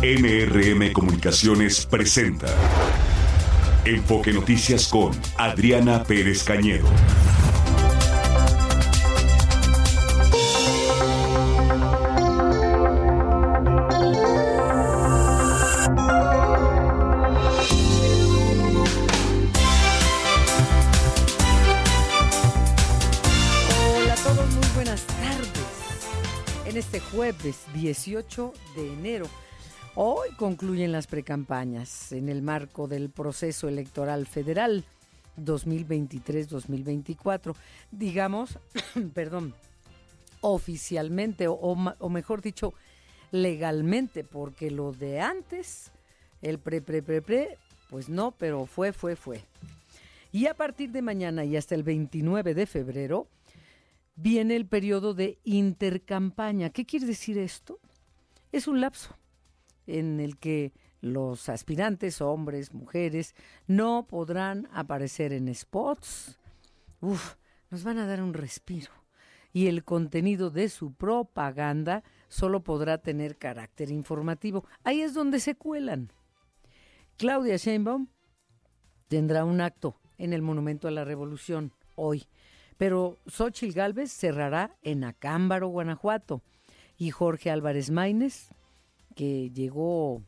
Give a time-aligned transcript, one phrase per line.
[0.00, 2.46] MRM Comunicaciones presenta
[3.84, 6.88] Enfoque Noticias con Adriana Pérez Cañedo.
[26.78, 29.26] Este jueves 18 de enero,
[30.00, 34.84] hoy concluyen las precampañas en el marco del proceso electoral federal
[35.36, 37.56] 2023-2024.
[37.90, 38.60] Digamos,
[39.12, 39.54] perdón,
[40.40, 41.74] oficialmente o,
[42.08, 42.74] mejor dicho,
[43.32, 45.90] legalmente, porque lo de antes,
[46.42, 47.58] el pre, pre, pre, pre,
[47.90, 49.40] pues no, pero fue, fue, fue.
[50.30, 53.26] Y a partir de mañana y hasta el 29 de febrero,
[54.14, 56.70] viene el periodo de intercampaña.
[56.70, 57.80] ¿Qué quiere decir esto?
[58.52, 59.17] Es un lapso
[59.88, 63.34] en el que los aspirantes, hombres, mujeres,
[63.66, 66.38] no podrán aparecer en spots.
[67.00, 67.34] Uf,
[67.70, 68.92] nos van a dar un respiro.
[69.52, 74.64] Y el contenido de su propaganda solo podrá tener carácter informativo.
[74.84, 76.12] Ahí es donde se cuelan.
[77.16, 78.08] Claudia Sheinbaum
[79.08, 82.28] tendrá un acto en el Monumento a la Revolución hoy.
[82.76, 86.42] Pero Xochitl Gálvez cerrará en Acámbaro, Guanajuato.
[86.96, 88.50] Y Jorge Álvarez Maínez,
[89.18, 90.22] que llegó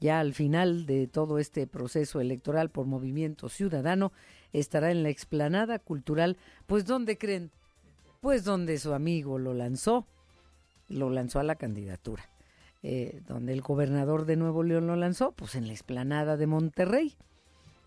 [0.00, 4.10] ya al final de todo este proceso electoral por Movimiento Ciudadano,
[4.52, 6.36] estará en la explanada cultural.
[6.66, 7.52] Pues, ¿dónde creen?
[8.20, 10.08] Pues donde su amigo lo lanzó,
[10.88, 12.28] lo lanzó a la candidatura.
[12.82, 17.14] Eh, donde el gobernador de Nuevo León lo lanzó, pues en la explanada de Monterrey.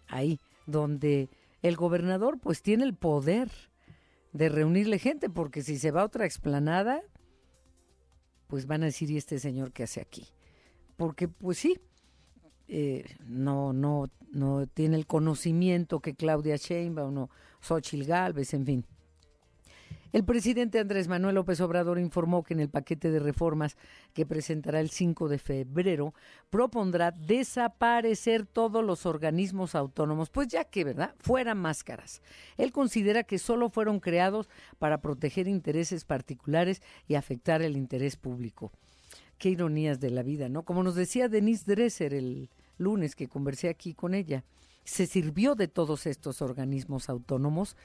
[0.08, 1.28] Ahí, donde
[1.62, 3.52] el gobernador pues tiene el poder
[4.32, 7.02] de reunirle gente, porque si se va a otra explanada,
[8.48, 10.28] pues van a decir, ¿y este señor qué hace aquí?
[10.98, 11.80] Porque pues sí,
[12.68, 17.30] eh, no, no, no tiene el conocimiento que Claudia Sheinbaum o
[17.62, 18.86] Xochitl Gálvez, en fin.
[20.16, 23.76] El presidente Andrés Manuel López Obrador informó que en el paquete de reformas
[24.14, 26.14] que presentará el 5 de febrero
[26.50, 32.22] propondrá desaparecer todos los organismos autónomos, pues ya que, ¿verdad?, fueran máscaras.
[32.56, 34.48] Él considera que solo fueron creados
[34.80, 38.72] para proteger intereses particulares y afectar el interés público.
[39.38, 40.64] Qué ironías de la vida, ¿no?
[40.64, 44.46] Como nos decía Denise Dresser el lunes que conversé aquí con ella,
[44.86, 47.76] se sirvió de todos estos organismos autónomos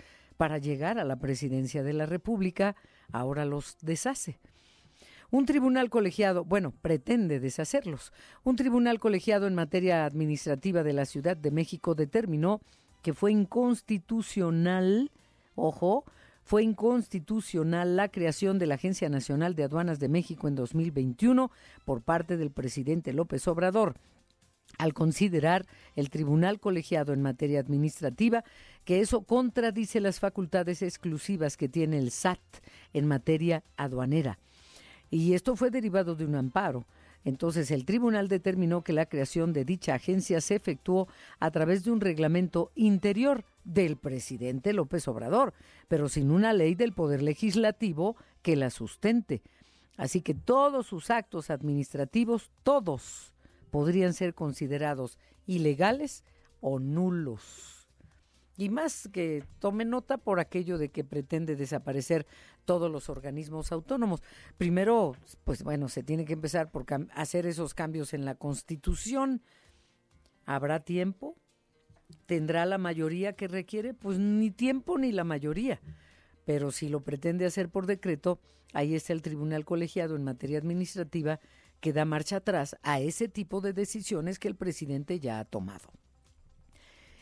[0.40, 2.74] para llegar a la presidencia de la República,
[3.12, 4.38] ahora los deshace.
[5.30, 8.10] Un tribunal colegiado, bueno, pretende deshacerlos.
[8.42, 12.62] Un tribunal colegiado en materia administrativa de la Ciudad de México determinó
[13.02, 15.10] que fue inconstitucional,
[15.56, 16.06] ojo,
[16.42, 21.50] fue inconstitucional la creación de la Agencia Nacional de Aduanas de México en 2021
[21.84, 23.94] por parte del presidente López Obrador
[24.78, 25.66] al considerar
[25.96, 28.44] el Tribunal Colegiado en materia administrativa
[28.84, 32.40] que eso contradice las facultades exclusivas que tiene el SAT
[32.92, 34.38] en materia aduanera.
[35.10, 36.86] Y esto fue derivado de un amparo.
[37.24, 41.90] Entonces, el tribunal determinó que la creación de dicha agencia se efectuó a través de
[41.90, 45.52] un reglamento interior del presidente López Obrador,
[45.88, 49.42] pero sin una ley del Poder Legislativo que la sustente.
[49.98, 53.34] Así que todos sus actos administrativos, todos,
[53.70, 56.24] podrían ser considerados ilegales
[56.60, 57.88] o nulos.
[58.56, 62.26] Y más que tome nota por aquello de que pretende desaparecer
[62.66, 64.22] todos los organismos autónomos.
[64.58, 69.40] Primero, pues bueno, se tiene que empezar por hacer esos cambios en la Constitución.
[70.44, 71.36] ¿Habrá tiempo?
[72.26, 73.94] ¿Tendrá la mayoría que requiere?
[73.94, 75.80] Pues ni tiempo ni la mayoría.
[76.44, 78.40] Pero si lo pretende hacer por decreto,
[78.74, 81.40] ahí está el Tribunal Colegiado en materia administrativa
[81.80, 85.90] que da marcha atrás a ese tipo de decisiones que el presidente ya ha tomado.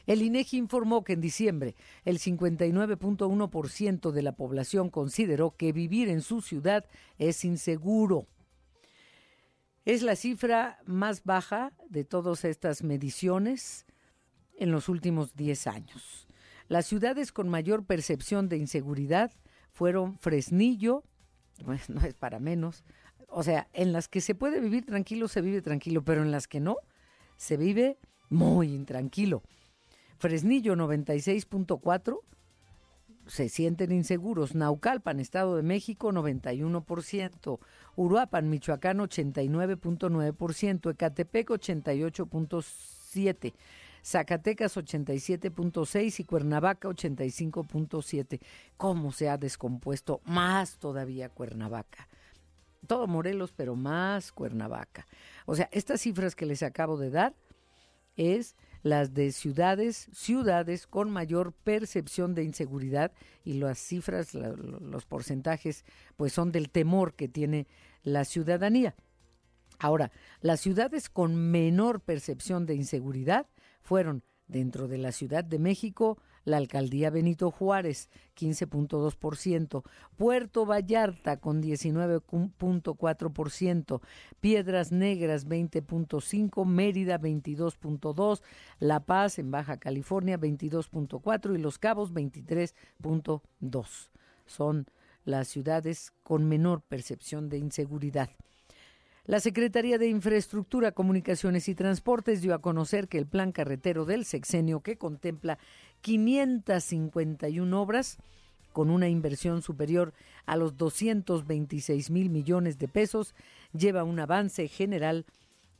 [0.06, 6.22] El INEGI informó que en diciembre el 59.1% de la población consideró que vivir en
[6.22, 6.86] su ciudad
[7.18, 8.26] es inseguro.
[9.84, 13.84] Es la cifra más baja de todas estas mediciones
[14.56, 16.26] en los últimos 10 años.
[16.68, 19.32] Las ciudades con mayor percepción de inseguridad
[19.72, 21.04] fueron Fresnillo,
[21.64, 22.82] pues no es para menos,
[23.28, 26.48] o sea, en las que se puede vivir tranquilo, se vive tranquilo, pero en las
[26.48, 26.76] que no,
[27.36, 27.98] se vive
[28.28, 29.42] muy intranquilo.
[30.18, 32.20] Fresnillo 96.4
[33.28, 34.54] se sienten inseguros.
[34.54, 37.58] Naucalpan, Estado de México, 91%.
[37.96, 40.90] Uruapan, Michoacán, 89.9%.
[40.90, 43.54] Ecatepec, 88.7%.
[44.04, 48.40] Zacatecas 87.6 y Cuernavaca 85.7.
[48.76, 52.08] ¿Cómo se ha descompuesto más todavía Cuernavaca?
[52.88, 55.06] Todo Morelos, pero más Cuernavaca.
[55.46, 57.36] O sea, estas cifras que les acabo de dar
[58.16, 63.12] es las de ciudades, ciudades con mayor percepción de inseguridad
[63.44, 65.84] y las cifras, los porcentajes,
[66.16, 67.68] pues son del temor que tiene
[68.02, 68.96] la ciudadanía.
[69.78, 73.46] Ahora, las ciudades con menor percepción de inseguridad
[73.82, 76.18] fueron dentro de la Ciudad de México,
[76.48, 79.82] la alcaldía Benito Juárez, 15.2%,
[80.16, 84.00] Puerto Vallarta con 19.4%,
[84.40, 88.40] Piedras Negras 20.5%, Mérida 22.2%,
[88.80, 94.08] La Paz en Baja California 22.4% y Los Cabos 23.2%.
[94.46, 94.86] Son
[95.24, 98.30] las ciudades con menor percepción de inseguridad.
[99.28, 104.24] La Secretaría de Infraestructura, Comunicaciones y Transportes dio a conocer que el plan carretero del
[104.24, 105.58] sexenio, que contempla
[106.00, 108.18] 551 obras,
[108.72, 110.12] con una inversión superior
[110.46, 113.34] a los 226 mil millones de pesos,
[113.72, 115.26] lleva un avance general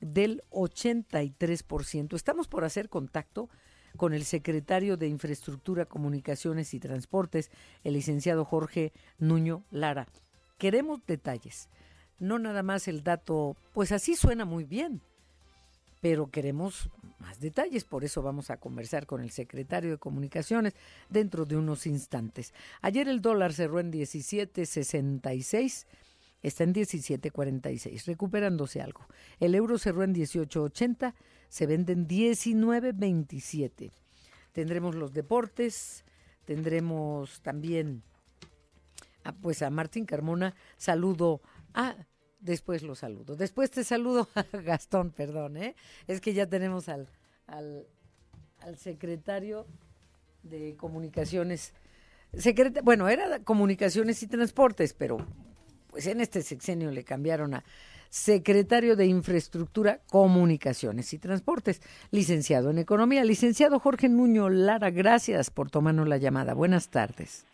[0.01, 2.15] del 83%.
[2.15, 3.49] Estamos por hacer contacto
[3.97, 7.51] con el secretario de Infraestructura, Comunicaciones y Transportes,
[7.85, 10.09] el licenciado Jorge Nuño Lara.
[10.59, 11.69] Queremos detalles
[12.19, 15.01] no nada más el dato, pues así suena muy bien,
[16.01, 20.75] pero queremos más detalles, por eso vamos a conversar con el secretario de Comunicaciones
[21.09, 22.55] dentro de unos instantes.
[22.81, 25.87] Ayer el dólar cerró en 17.66,
[26.43, 29.07] está en 17.46, recuperándose algo.
[29.41, 31.15] El euro cerró en 18.80,
[31.49, 33.91] se venden 19.27.
[34.53, 36.05] Tendremos los deportes,
[36.45, 38.03] tendremos también
[39.43, 41.43] pues a Martín Carmona, saludo
[41.75, 41.95] Ah,
[42.41, 43.37] después lo saludo.
[43.37, 44.29] Después te saludo,
[44.65, 45.75] Gastón, perdón, ¿eh?
[46.07, 47.09] Es que ya tenemos al,
[47.47, 47.87] al,
[48.77, 49.67] secretario
[50.43, 51.75] de Comunicaciones.
[52.83, 55.19] bueno, era Comunicaciones y Transportes, pero
[55.91, 57.65] pues en este sexenio le cambiaron a
[58.11, 63.25] secretario de Infraestructura, Comunicaciones y Transportes, licenciado en Economía.
[63.25, 66.55] Licenciado Jorge Nuño Lara, gracias por tomarnos la llamada.
[66.55, 67.47] Buenas tardes.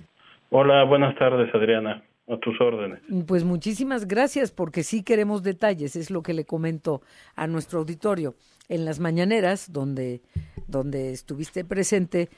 [0.51, 2.05] Hola, buenas tardes, Adriana.
[2.27, 3.01] A tus órdenes.
[3.27, 7.03] Pues muchísimas gracias, porque sí queremos detalles, es lo que le comento
[7.37, 8.35] a nuestro auditorio.
[8.69, 10.23] En las mañaneras, donde,
[10.67, 12.31] donde estuviste presente,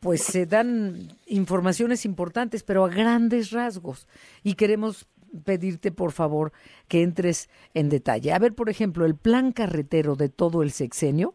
[0.00, 4.06] pues se dan informaciones importantes, pero a grandes rasgos.
[4.42, 5.06] Y queremos
[5.44, 6.52] pedirte, por favor,
[6.88, 8.32] que entres en detalle.
[8.32, 11.34] A ver, por ejemplo, el plan carretero de todo el sexenio,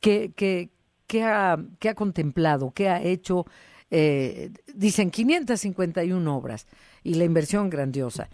[0.00, 0.70] ¿qué, qué,
[1.06, 2.72] qué, ha, qué ha contemplado?
[2.74, 3.46] ¿Qué ha hecho?
[3.90, 6.66] Eh, dicen 551 obras
[7.02, 8.28] y la inversión grandiosa.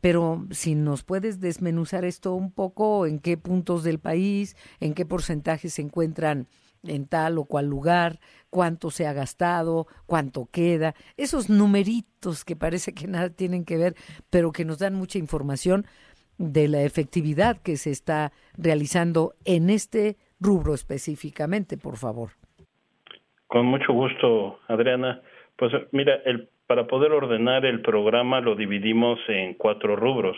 [0.00, 5.04] Pero si nos puedes desmenuzar esto un poco, en qué puntos del país, en qué
[5.04, 6.48] porcentaje se encuentran
[6.84, 8.20] en tal o cual lugar,
[8.50, 13.96] cuánto se ha gastado, cuánto queda, esos numeritos que parece que nada tienen que ver,
[14.30, 15.86] pero que nos dan mucha información
[16.38, 22.32] de la efectividad que se está realizando en este rubro específicamente, por favor.
[23.46, 25.20] Con mucho gusto, Adriana.
[25.56, 30.36] Pues mira, el, para poder ordenar el programa lo dividimos en cuatro rubros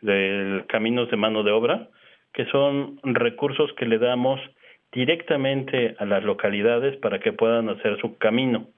[0.00, 1.88] del caminos de mano de obra,
[2.32, 4.40] que son recursos que le damos
[4.92, 8.68] directamente a las localidades para que puedan hacer su camino.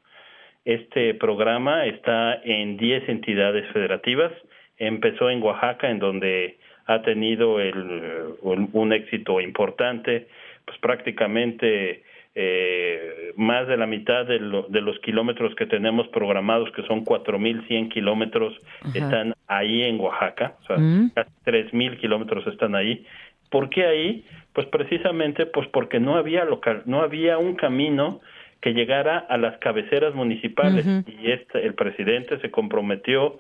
[0.64, 4.32] Este programa está en 10 entidades federativas.
[4.78, 10.28] Empezó en Oaxaca, en donde ha tenido el, un éxito importante,
[10.64, 12.02] pues prácticamente
[12.34, 18.54] eh, más de la mitad de, los kilómetros que tenemos programados, que son 4.100 kilómetros,
[18.94, 21.10] están ahí en Oaxaca, o sea, mm.
[21.14, 23.04] casi 3.000 kilómetros están ahí.
[23.50, 24.24] ¿Por qué ahí?
[24.54, 28.20] Pues precisamente pues porque no había local, no había un camino
[28.62, 33.38] que llegara a las cabeceras municipales y este, el presidente se comprometió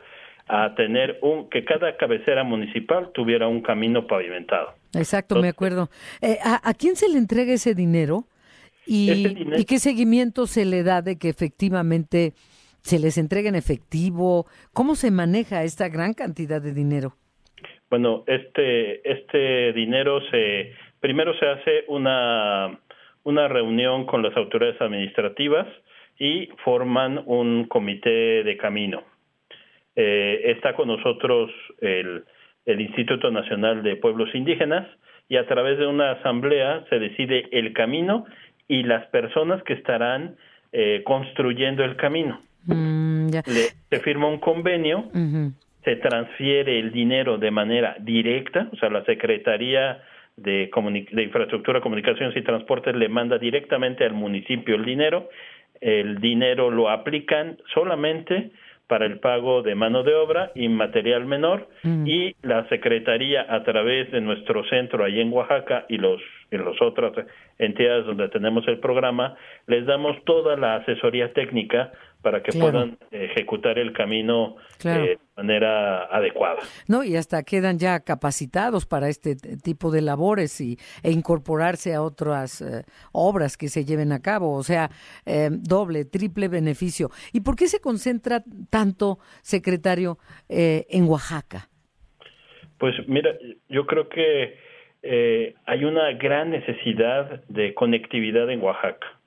[0.48, 4.74] a tener un que cada cabecera municipal tuviera un camino pavimentado.
[4.94, 5.88] Exacto, me acuerdo.
[6.20, 8.24] Eh, ¿a, ¿a, quién se le entrega ese dinero?
[8.86, 12.32] ¿Y, qué seguimiento se le da de que efectivamente
[12.80, 14.46] se les entregue en efectivo?
[14.72, 17.14] ¿Cómo se maneja esta gran cantidad de dinero?
[17.90, 22.80] Bueno, este, este dinero se, primero se hace una,
[23.24, 25.66] una reunión con las autoridades administrativas
[26.18, 29.02] y forman un comité de camino.
[29.94, 32.24] Eh, está con nosotros el,
[32.64, 34.88] el Instituto Nacional de Pueblos Indígenas
[35.28, 38.24] y a través de una asamblea se decide el camino
[38.72, 40.36] y las personas que estarán
[40.72, 42.40] eh, construyendo el camino.
[42.64, 45.10] Mm, se firma un convenio,
[45.84, 50.00] se transfiere el dinero de manera directa, o sea, la Secretaría
[50.38, 50.70] de,
[51.12, 55.28] de Infraestructura, Comunicaciones y Transportes le manda directamente al municipio el dinero,
[55.82, 58.52] el dinero lo aplican solamente
[58.92, 64.12] para el pago de mano de obra y material menor y la Secretaría a través
[64.12, 66.20] de nuestro centro ahí en Oaxaca y los
[66.50, 67.14] en las otras
[67.58, 69.34] entidades donde tenemos el programa,
[69.66, 71.90] les damos toda la asesoría técnica
[72.22, 76.60] para que puedan ejecutar el camino eh, de manera adecuada.
[76.86, 82.02] No, y hasta quedan ya capacitados para este tipo de labores y, e incorporarse a
[82.02, 84.90] otras eh, obras que se lleven a cabo, o sea,
[85.26, 87.10] eh, doble, triple beneficio.
[87.32, 91.68] ¿Y por qué se concentra tanto, secretario, en Oaxaca?
[92.78, 93.30] Pues mira,
[93.68, 94.58] yo creo que
[95.66, 99.21] hay una gran necesidad de conectividad en Oaxaca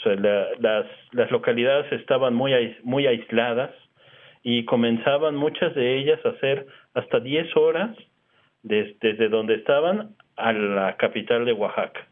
[0.00, 0.14] o sea,
[0.60, 3.70] las, las localidades estaban muy, muy aisladas
[4.42, 7.96] y comenzaban muchas de ellas a hacer hasta 10 horas
[8.62, 12.06] desde donde estaban a la capital de Oaxaca.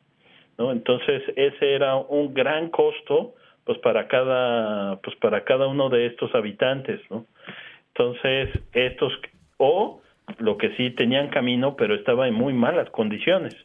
[0.59, 0.73] ¿no?
[0.73, 6.35] Entonces, ese era un gran costo pues para cada pues para cada uno de estos
[6.35, 7.27] habitantes, ¿no?
[7.89, 9.13] Entonces, estos
[10.39, 13.57] lo que sí tenían camino, pero estaba en muy malas condiciones.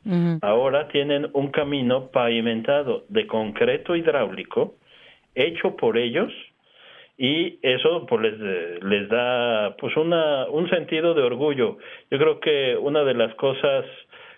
[0.41, 4.75] Ahora tienen un camino pavimentado de concreto hidráulico,
[5.36, 6.32] hecho por ellos,
[7.17, 11.77] y eso pues les, les da pues una, un sentido de orgullo.
[12.10, 13.86] Yo creo que una de las cosas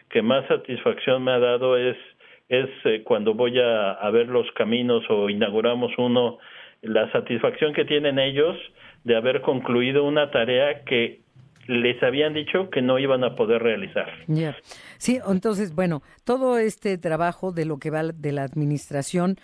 [0.09, 1.97] que más satisfacción me ha dado es,
[2.49, 6.37] es eh, cuando voy a, a ver los caminos o inauguramos uno,
[6.81, 8.57] la satisfacción que tienen ellos
[9.03, 11.24] de haber concluido una tarea que
[11.67, 14.07] les habían dicho que no iban a poder realizar.
[14.97, 19.37] Sí, entonces, bueno, todo este trabajo de lo que va de la administración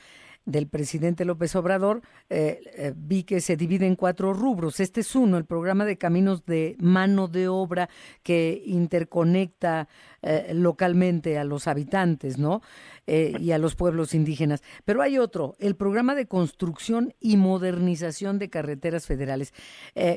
[0.45, 4.79] del presidente López Obrador, eh, eh, vi que se divide en cuatro rubros.
[4.79, 7.89] Este es uno, el programa de caminos de mano de obra
[8.24, 9.88] que interconecta
[10.21, 12.62] eh, localmente a los habitantes, ¿no?
[13.07, 14.63] y a los pueblos indígenas.
[14.86, 19.53] Pero hay otro, el programa de construcción y modernización de carreteras federales.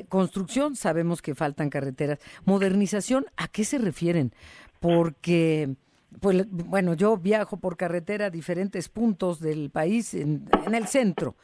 [0.07, 2.19] construcción, sabemos que faltan carreteras.
[2.45, 4.31] Modernización, ¿a qué se refieren?
[4.79, 5.75] Porque
[6.21, 11.35] pues bueno, yo viajo por carretera a diferentes puntos del país en, el centro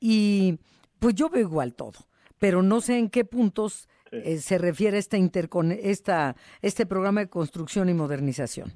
[0.00, 0.58] y
[1.00, 1.98] pues yo veo igual todo,
[2.40, 7.88] pero no sé en qué puntos eh, se refiere esta, esta este programa de construcción
[7.88, 8.70] y modernización.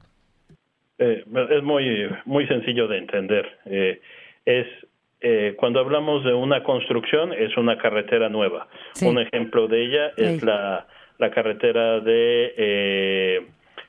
[0.98, 3.58] Eh, es muy muy sencillo de entender.
[3.66, 4.00] Eh,
[4.44, 4.66] es
[5.56, 8.66] cuando hablamos de una construcción es una carretera nueva.
[9.02, 13.46] Un ejemplo de ella es la, la carretera de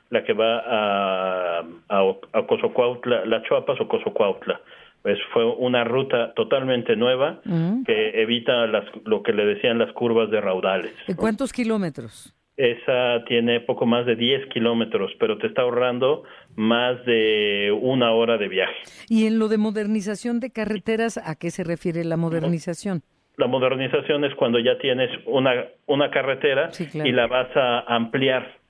[0.10, 4.62] la que va a, a, a la Chuapas o Cozocuautla.
[5.01, 7.83] Pues fue una ruta totalmente nueva mm.
[7.83, 10.93] que evita las, lo que le decían las curvas de raudales.
[11.07, 12.33] ¿Y cuántos kilómetros?
[12.55, 16.24] Esa tiene poco más de 10 kilómetros, pero te está ahorrando
[16.55, 18.75] más de una hora de viaje.
[19.10, 23.01] ¿Y en lo de modernización de carreteras, a qué se refiere la modernización?
[23.38, 28.62] La modernización es cuando ya tienes una, una carretera y la vas a ampliar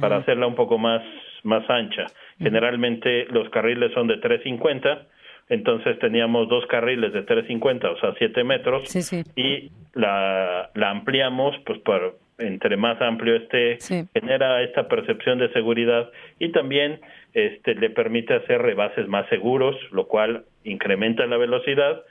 [0.00, 0.18] para ah.
[0.20, 1.02] hacerla un poco más,
[1.42, 2.06] más ancha.
[2.38, 5.06] Generalmente los carriles son de 350,
[5.48, 8.82] entonces teníamos dos carriles de 350, o sea, 7 metros,
[9.36, 13.78] y la, la ampliamos, pues para, entre más amplio esté,
[14.14, 17.00] genera esta percepción de seguridad y también
[17.34, 22.02] este, le permite hacer rebases más seguros, lo cual incrementa la velocidad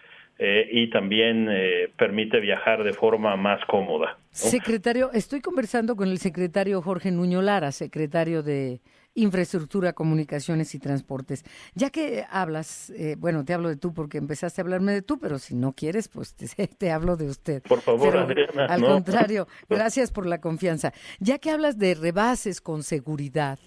[0.43, 4.17] eh, y también eh, permite viajar de forma más cómoda.
[4.31, 8.81] Secretario, estoy conversando con el secretario Jorge Nuño Lara, secretario de
[9.13, 11.45] Infraestructura, Comunicaciones y Transportes.
[11.75, 15.19] Ya que hablas, eh, bueno, te hablo de tú porque empezaste a hablarme de tú,
[15.19, 17.61] pero si no quieres, pues te, hablo de usted.
[17.61, 18.65] Por favor, Adriana.
[18.65, 20.91] Al contrario, gracias por la confianza.
[21.19, 23.59] Ya que hablas de rebases con seguridad,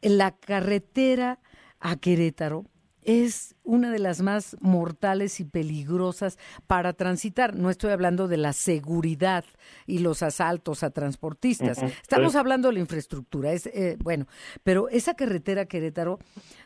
[0.00, 1.40] la carretera
[1.78, 2.64] a Querétaro
[3.04, 7.56] es una de las más mortales y peligrosas para transitar.
[7.56, 9.44] No estoy hablando de la seguridad
[9.86, 11.82] y los asaltos a transportistas.
[11.82, 13.52] Estamos hablando de la infraestructura.
[13.52, 14.26] Es eh, bueno,
[14.62, 16.18] pero esa carretera Querétaro,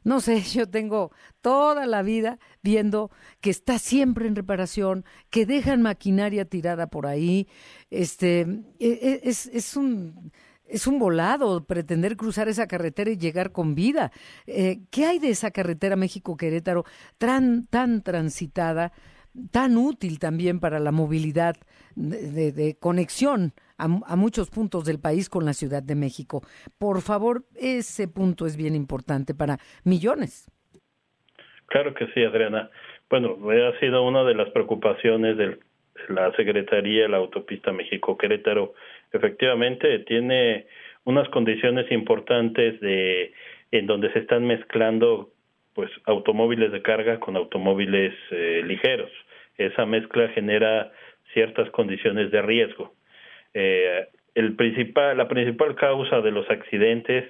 [0.04, 5.82] no sé, yo tengo toda la vida viendo que está siempre en reparación, que dejan
[5.82, 7.48] maquinaria tirada por ahí.
[7.90, 10.32] Este e, e, es, es un
[10.68, 14.10] es un volado pretender cruzar esa carretera y llegar con vida.
[14.46, 16.84] Eh, ¿Qué hay de esa carretera México-Querétaro
[17.18, 18.92] tan, tan transitada,
[19.50, 21.56] tan útil también para la movilidad
[21.94, 26.42] de, conexión a, a, muchos puntos del país con la Ciudad de México?
[26.78, 30.50] Por favor, ese punto es bien importante para millones.
[31.66, 32.70] Claro que sí, Adriana.
[33.10, 35.58] Bueno, ha sido una de las preocupaciones de
[36.08, 38.74] la Secretaría de la Autopista México-Querétaro
[39.12, 40.66] efectivamente tiene
[41.04, 43.32] unas condiciones importantes de
[43.70, 45.30] en donde se están mezclando
[45.74, 49.10] pues automóviles de carga con automóviles eh, ligeros.
[49.56, 50.90] Esa mezcla genera
[51.32, 52.94] ciertas condiciones de riesgo.
[53.54, 57.24] Eh, el principal, la principal causa de los accidentes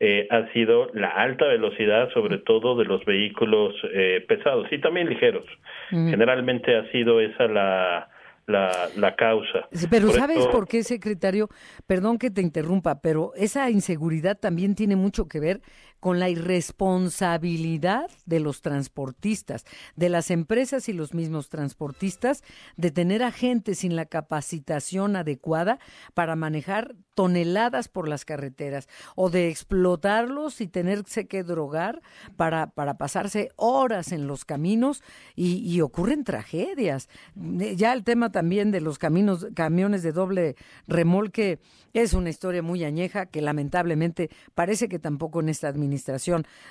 [0.00, 5.08] eh, ha sido la alta velocidad, sobre todo de los vehículos eh, pesados y también
[5.08, 5.44] ligeros.
[5.90, 8.08] Generalmente ha sido esa la,
[8.48, 9.68] la, la causa.
[9.90, 11.48] Pero ¿sabes por qué, secretario?
[11.86, 15.60] Perdón que te interrumpa, pero esa inseguridad también tiene mucho que ver
[16.00, 19.64] con la irresponsabilidad de los transportistas,
[19.96, 22.44] de las empresas y los mismos transportistas,
[22.76, 25.78] de tener a gente sin la capacitación adecuada
[26.14, 32.00] para manejar toneladas por las carreteras o de explotarlos y tenerse que drogar
[32.36, 35.02] para, para pasarse horas en los caminos
[35.34, 37.08] y, y ocurren tragedias.
[37.34, 40.54] Ya el tema también de los caminos, camiones de doble
[40.86, 41.58] remolque
[41.92, 45.87] es una historia muy añeja que lamentablemente parece que tampoco en esta administración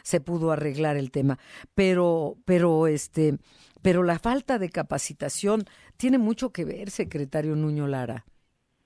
[0.04, 1.38] se pudo arreglar el tema.
[1.76, 3.34] Pero, pero este,
[3.82, 5.64] pero la falta de capacitación
[5.98, 8.26] tiene mucho que ver, secretario Nuño Lara.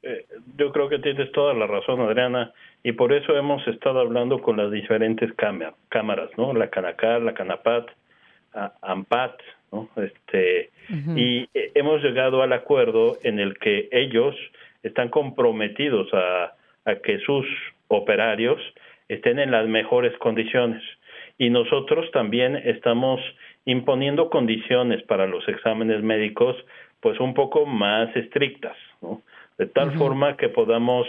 [0.03, 0.25] Eh,
[0.57, 2.51] yo creo que tienes toda la razón, Adriana,
[2.83, 6.53] y por eso hemos estado hablando con las diferentes cámaras, ¿no?
[6.53, 7.87] La Canacar, la Canapat,
[8.81, 9.39] AMPAT,
[9.71, 9.89] ¿no?
[9.95, 10.71] Este,
[11.15, 14.35] y eh, hemos llegado al acuerdo en el que ellos
[14.83, 16.53] están comprometidos a,
[17.03, 17.45] que sus
[17.87, 18.59] operarios
[19.13, 20.81] estén en las mejores condiciones.
[21.37, 23.19] Y nosotros también estamos
[23.65, 26.55] imponiendo condiciones para los exámenes médicos
[26.99, 29.21] pues un poco más estrictas, ¿no?
[29.57, 31.07] de tal forma que podamos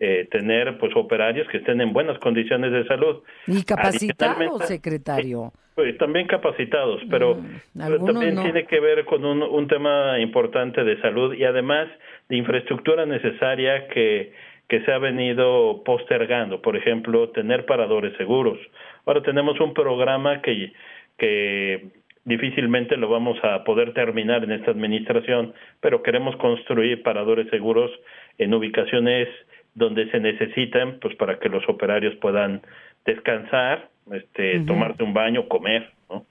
[0.00, 3.22] eh, tener pues operarios que estén en buenas condiciones de salud.
[3.46, 5.52] Y capacitados, secretario.
[5.74, 11.00] Pues, también capacitados, pero, mm, también tiene que ver con un, un tema importante de
[11.00, 11.88] salud y además
[12.28, 14.32] de infraestructura necesaria que,
[14.68, 16.62] que se ha venido postergando.
[16.62, 18.58] Por ejemplo, tener paradores seguros.
[19.04, 20.72] Ahora tenemos un programa que,
[21.18, 21.88] que
[22.24, 27.90] difícilmente lo vamos a poder terminar en esta administración, pero queremos construir paradores seguros
[28.38, 29.28] en ubicaciones
[29.74, 32.62] donde se necesitan, pues para que los operarios puedan
[33.04, 36.24] descansar este, tomarte un baño, comer, ¿no?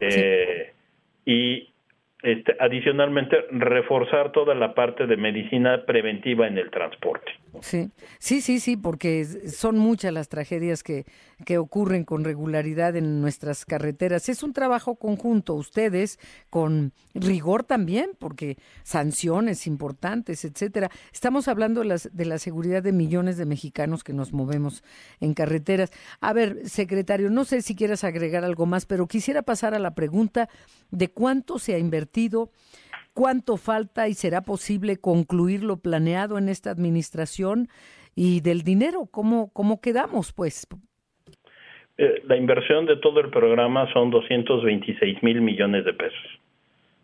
[0.00, 0.72] eh,
[1.24, 1.69] Y
[2.22, 7.32] este, adicionalmente reforzar toda la parte de medicina preventiva en el transporte.
[7.60, 11.04] Sí, sí, sí, sí, porque son muchas las tragedias que,
[11.44, 14.28] que ocurren con regularidad en nuestras carreteras.
[14.28, 20.90] Es un trabajo conjunto, ustedes con rigor también, porque sanciones importantes, etcétera.
[21.12, 24.82] Estamos hablando de, las, de la seguridad de millones de mexicanos que nos movemos
[25.20, 25.90] en carreteras.
[26.20, 29.94] A ver, secretario, no sé si quieras agregar algo más, pero quisiera pasar a la
[29.94, 30.48] pregunta
[30.90, 32.50] de cuánto se ha invertido
[33.12, 37.68] cuánto falta y será posible concluir lo planeado en esta administración
[38.14, 40.66] y del dinero, cómo, cómo quedamos, pues.
[42.02, 46.40] Eh, la inversión de todo el programa son 226 mil millones de pesos.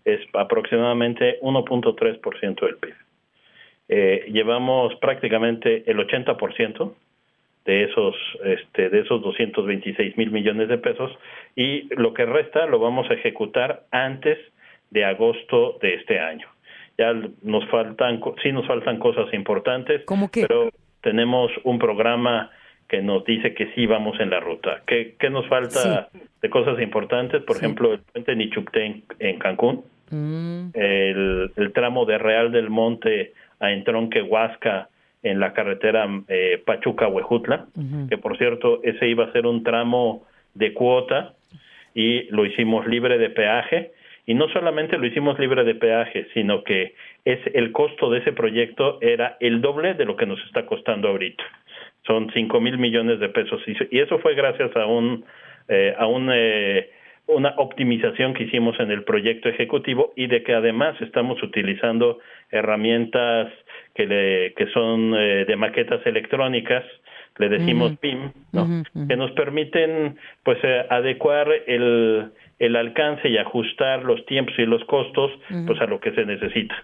[0.07, 2.95] Es aproximadamente 1.3% del PIB.
[3.91, 6.95] Eh, llevamos prácticamente el 80%
[7.67, 11.13] de esos este, de esos 226 mil millones de pesos
[11.55, 14.39] y lo que resta lo vamos a ejecutar antes
[14.91, 16.49] de agosto de este año.
[16.97, 20.71] Ya nos faltan, sí nos faltan cosas importantes, pero
[21.03, 22.51] tenemos un programa
[22.89, 24.83] que nos dice que sí vamos en la ruta.
[24.87, 26.09] ¿Qué, qué nos falta
[26.41, 27.43] de cosas importantes?
[27.43, 30.69] Por ejemplo, el puente Nichucté en, Cancún, mm.
[30.75, 34.89] el, el, tramo de Real del Monte a Entronque Huasca
[35.23, 37.67] en la carretera eh, Pachuca-Huejutla,
[38.09, 41.35] que por cierto, ese iba a ser un tramo de cuota
[41.95, 43.93] y lo hicimos libre de peaje
[44.27, 46.95] y no solamente lo hicimos libre de peaje, sino que
[47.25, 51.09] es el costo de ese proyecto era el doble de lo que nos está costando
[51.09, 51.45] ahorita.
[52.07, 53.61] Son cinco mil millones de pesos.
[53.91, 55.25] Y eso fue gracias a un
[55.69, 56.91] eh, a un eh,
[57.29, 63.53] una optimización que hicimos en el proyecto ejecutivo y de que además estamos utilizando herramientas
[63.95, 66.85] que, le, que son eh, de maquetas electrónicas,
[67.39, 68.83] le decimos PIM, ¿no?
[69.09, 74.83] que nos permiten pues eh, adecuar el, el alcance y ajustar los tiempos y los
[74.85, 75.33] costos
[75.67, 76.77] pues a lo que se necesita.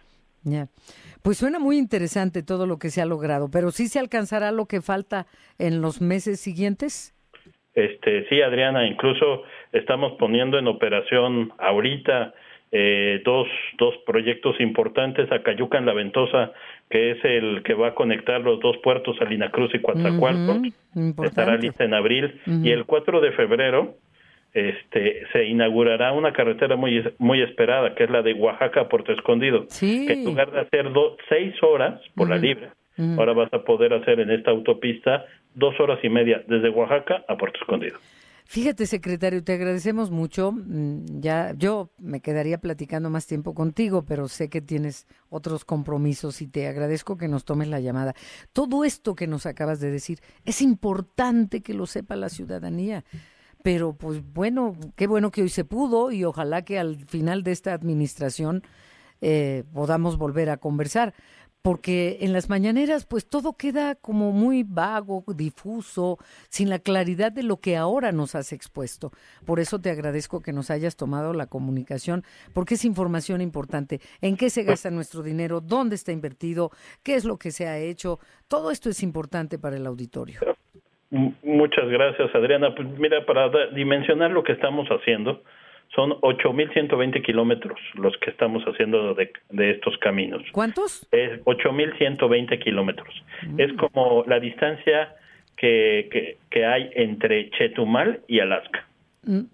[1.22, 4.66] Pues suena muy interesante todo lo que se ha logrado, pero sí se alcanzará lo
[4.66, 5.26] que falta
[5.58, 7.14] en los meses siguientes.
[7.74, 12.34] Este, sí, Adriana, incluso estamos poniendo en operación ahorita
[12.70, 13.46] eh, dos,
[13.78, 16.52] dos proyectos importantes, Acayuca en la Ventosa,
[16.90, 20.58] que es el que va a conectar los dos puertos, Salina Cruz y Coatzacoalcos,
[21.24, 23.94] estará lista en abril, y el 4 de febrero
[24.52, 29.12] este, se inaugurará una carretera muy, muy esperada, que es la de Oaxaca a Puerto
[29.12, 30.86] Escondido, que en lugar de hacer
[31.28, 32.70] seis horas por la libre,
[33.16, 37.36] ahora vas a poder hacer en esta autopista dos horas y media desde Oaxaca a
[37.36, 37.98] Puerto Escondido.
[38.44, 40.52] Fíjate, secretario, te agradecemos mucho.
[40.52, 46.42] Mm, ya yo me quedaría platicando más tiempo contigo, pero sé que tienes otros compromisos
[46.42, 48.14] y te agradezco que nos tomes la llamada.
[48.52, 53.04] Todo esto que nos acabas de decir es importante que lo sepa la ciudadanía.
[53.62, 57.52] Pero pues bueno, qué bueno que hoy se pudo y ojalá que al final de
[57.52, 58.62] esta administración
[59.20, 61.14] eh, podamos volver a conversar
[61.62, 67.44] porque en las mañaneras pues todo queda como muy vago, difuso, sin la claridad de
[67.44, 69.12] lo que ahora nos has expuesto.
[69.46, 74.00] Por eso te agradezco que nos hayas tomado la comunicación, porque es información importante.
[74.20, 75.60] ¿En qué se gasta nuestro dinero?
[75.60, 76.72] ¿Dónde está invertido?
[77.04, 78.18] ¿Qué es lo que se ha hecho?
[78.48, 80.40] Todo esto es importante para el auditorio.
[81.12, 82.74] Muchas gracias, Adriana.
[82.74, 85.42] Pues mira, para dimensionar lo que estamos haciendo,
[85.94, 89.30] son 8.120 kilómetros los que estamos haciendo de,
[89.70, 90.42] estos caminos.
[90.52, 91.06] ¿Cuántos?
[91.12, 93.14] Es 8.120 kilómetros.
[93.46, 93.60] Mm.
[93.60, 95.14] Es como la distancia
[95.54, 98.86] que, que, hay entre Chetumal y Alaska.
[99.24, 99.42] Mm.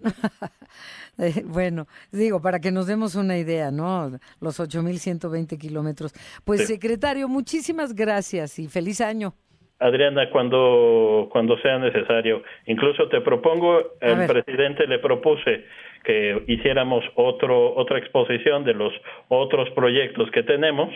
[1.21, 4.09] Eh, bueno, digo, para que nos demos una idea, ¿no?
[4.39, 6.13] Los 8.120 kilómetros.
[6.45, 9.33] Pues, secretario, muchísimas gracias y feliz año.
[9.79, 12.43] Adriana, cuando, cuando sea necesario.
[12.65, 15.65] Incluso te propongo, el presidente le propuse
[16.03, 18.93] que hiciéramos otro, otra exposición de los
[19.29, 20.89] otros proyectos que tenemos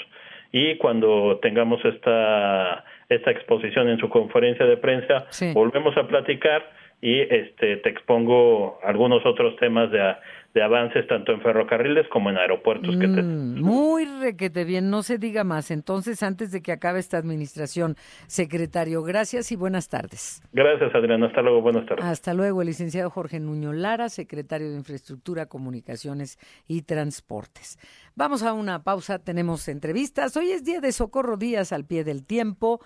[0.52, 6.64] y cuando tengamos esta, esta exposición en su conferencia de prensa, volvemos a platicar
[7.02, 10.16] y este, te expongo algunos otros temas de,
[10.54, 15.18] de avances tanto en ferrocarriles como en aeropuertos que mm, Muy requete bien, no se
[15.18, 15.72] diga más.
[15.72, 17.96] Entonces, antes de que acabe esta administración,
[18.28, 20.44] secretario, gracias y buenas tardes.
[20.54, 21.26] Gracias, Adriana.
[21.28, 22.06] Hasta luego, buenas tardes.
[22.06, 26.38] Hasta luego, el licenciado Jorge Nuño Lara, secretario de Infraestructura, Comunicaciones
[26.68, 27.80] y Transportes.
[28.16, 30.38] Vamos a una pausa, tenemos entrevistas.
[30.38, 32.80] Hoy es día de Socorro Díaz al pie del tiempo.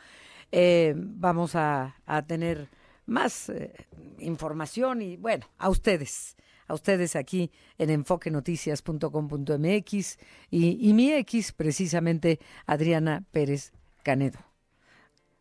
[0.54, 1.96] Eh, vamos a,
[2.28, 2.68] tener
[3.06, 3.74] más eh,
[4.20, 10.18] información y, bueno, a ustedes a ustedes aquí en enfoquenoticias.com.mx
[10.52, 13.72] y, y mi X, precisamente Adriana Pérez
[14.04, 14.40] Canedo.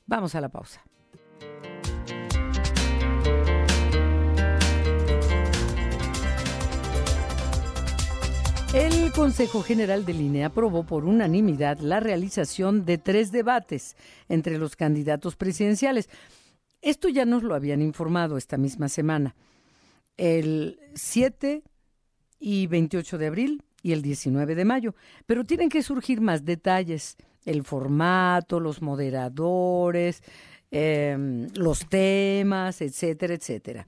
[0.06, 0.82] Vamos a la pausa.
[8.74, 13.96] El Consejo General del INE aprobó por unanimidad la realización de tres debates
[14.28, 16.10] entre los candidatos presidenciales.
[16.82, 19.34] Esto ya nos lo habían informado esta misma semana
[20.16, 21.62] el 7
[22.38, 24.94] y 28 de abril y el 19 de mayo.
[25.26, 30.22] Pero tienen que surgir más detalles, el formato, los moderadores,
[30.70, 33.86] em, los temas, etcétera, etcétera.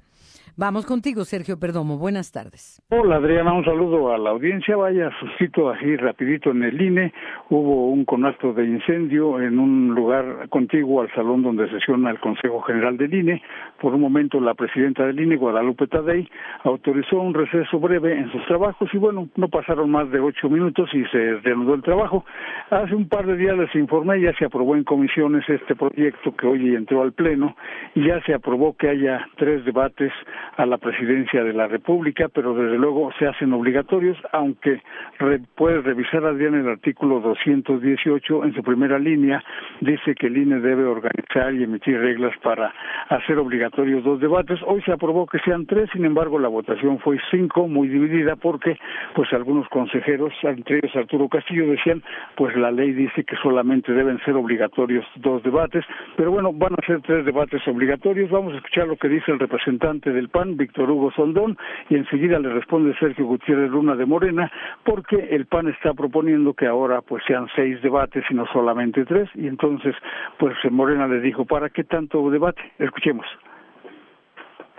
[0.61, 1.99] Vamos contigo, Sergio Perdomo.
[1.99, 2.83] Buenas tardes.
[2.90, 3.53] Hola, Adriana.
[3.53, 4.75] Un saludo a la audiencia.
[4.75, 7.12] Vaya, suscito así rapidito en el INE.
[7.49, 12.61] Hubo un conato de incendio en un lugar contiguo al salón donde sesiona el Consejo
[12.62, 13.40] General del INE.
[13.81, 16.29] Por un momento, la presidenta del INE, Guadalupe Tadei,
[16.64, 20.90] autorizó un receso breve en sus trabajos y, bueno, no pasaron más de ocho minutos
[20.92, 22.25] y se reanudó el trabajo.
[22.71, 26.49] Hace un par de días les informé, ya se aprobó en comisiones este proyecto que
[26.49, 27.55] hoy entró al Pleno
[27.94, 30.12] y ya se aprobó que haya tres debates
[30.56, 34.82] a la presidencia de la República, pero desde luego se hacen obligatorios, aunque
[35.18, 39.42] re, puede revisar Adrián el artículo 218 en su primera línea,
[39.80, 42.72] dice que el INE debe organizar y emitir reglas para
[43.08, 44.58] hacer obligatorios dos debates.
[44.66, 48.78] Hoy se aprobó que sean tres, sin embargo la votación fue cinco, muy dividida, porque
[49.14, 52.02] pues algunos consejeros, entre ellos Arturo Castillo, decían
[52.37, 55.84] pues la ley dice que solamente deben ser obligatorios dos debates,
[56.16, 58.30] pero bueno, van a ser tres debates obligatorios.
[58.30, 61.57] Vamos a escuchar lo que dice el representante del Víctor Hugo Sondón,
[61.88, 64.51] y enseguida le responde Sergio Gutiérrez Luna de Morena,
[64.85, 69.29] porque el PAN está proponiendo que ahora pues sean seis debates y no solamente tres,
[69.35, 69.94] y entonces
[70.38, 72.62] pues Morena le dijo, ¿para qué tanto debate?
[72.79, 73.27] Escuchemos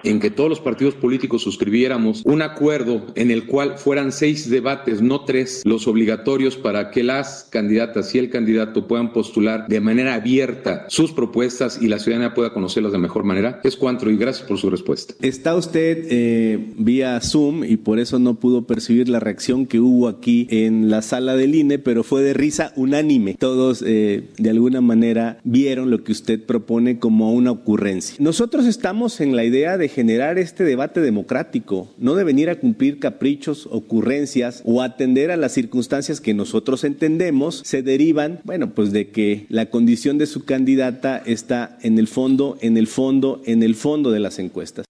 [0.04, 5.02] en que todos los partidos políticos suscribiéramos un acuerdo en el cual fueran seis debates,
[5.02, 10.16] no tres, los obligatorios para que las candidatas y el candidato puedan postular de manera
[10.16, 13.60] abierta sus propuestas y la ciudadanía pueda conocerlas de mejor manera.
[13.64, 15.14] Es cuatro y gracias por su respuesta.
[15.22, 20.08] Está usted eh, vía Zoom y por eso no pudo percibir la reacción que hubo
[20.08, 23.36] aquí en la sala del INE, pero fue de risa unánime.
[23.36, 28.16] Todos eh, de alguna manera vieron lo que usted propone como una ocurrencia.
[28.20, 33.00] Nosotros estamos en la idea de generar este debate democrático, no de venir a cumplir
[33.00, 39.10] caprichos, ocurrencias o atender a las circunstancias que nosotros entendemos se derivan, bueno, pues de
[39.10, 43.76] que la condición de su candidata está en el fondo, en el fondo, en el
[43.76, 44.89] fondo de las encuestas.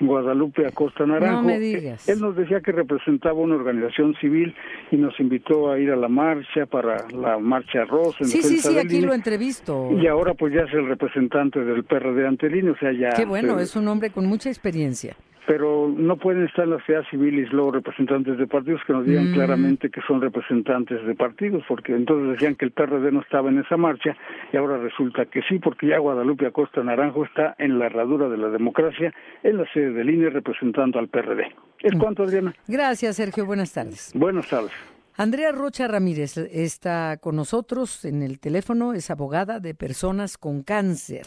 [0.00, 1.42] Guadalupe Acosta Naranjo.
[1.42, 2.08] No me digas.
[2.08, 4.54] Él nos decía que representaba una organización civil
[4.92, 8.24] y nos invitó a ir a la marcha para la marcha rosa.
[8.24, 9.90] sí, sí, sí, aquí lo entrevisto.
[10.00, 13.10] Y ahora pues ya es el representante del PRD ante el INE, o sea, ya...
[13.10, 17.02] Qué bueno, es un hombre con mucha experiencia pero no pueden estar en la sociedad
[17.10, 19.34] civil y luego representantes de partidos que nos digan mm.
[19.34, 23.58] claramente que son representantes de partidos, porque entonces decían que el PRD no estaba en
[23.58, 24.16] esa marcha
[24.52, 28.36] y ahora resulta que sí, porque ya Guadalupe Acosta Naranjo está en la herradura de
[28.36, 31.46] la democracia en la sede del INE representando al PRD.
[31.80, 32.54] ¿Es cuánto, Adriana?
[32.68, 33.46] Gracias, Sergio.
[33.46, 34.12] Buenas tardes.
[34.14, 34.72] Buenas tardes.
[35.16, 41.26] Andrea Rocha Ramírez está con nosotros en el teléfono, es abogada de personas con cáncer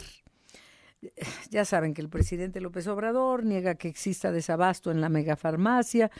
[1.50, 6.10] ya saben que el presidente López Obrador niega que exista desabasto en la megafarmacia.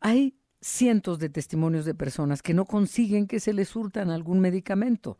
[0.00, 5.16] Hay cientos de testimonios de personas que no consiguen que se les surtan algún medicamento.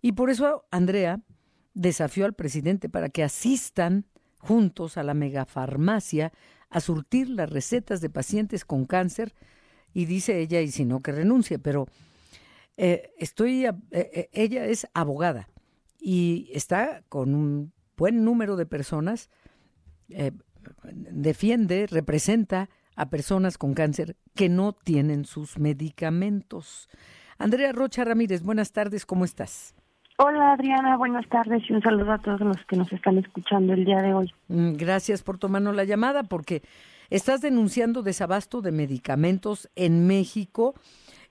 [0.00, 1.20] Y por eso Andrea
[1.74, 4.06] desafió al presidente para que asistan
[4.40, 6.32] juntos a la megafarmacia
[6.68, 9.34] a surtir las recetas de pacientes con cáncer
[9.94, 11.86] y dice ella, y si no, que renuncie, pero
[12.76, 15.48] eh, estoy, eh, eh, ella es abogada
[16.00, 19.30] y está con un buen número de personas
[20.10, 20.32] eh,
[20.92, 26.88] defiende, representa a personas con cáncer que no tienen sus medicamentos.
[27.38, 29.74] Andrea Rocha Ramírez, buenas tardes, ¿cómo estás?
[30.18, 33.84] Hola Adriana, buenas tardes y un saludo a todos los que nos están escuchando el
[33.84, 34.32] día de hoy.
[34.48, 36.62] Mm, gracias por tomarnos la llamada porque
[37.10, 40.74] estás denunciando desabasto de medicamentos en México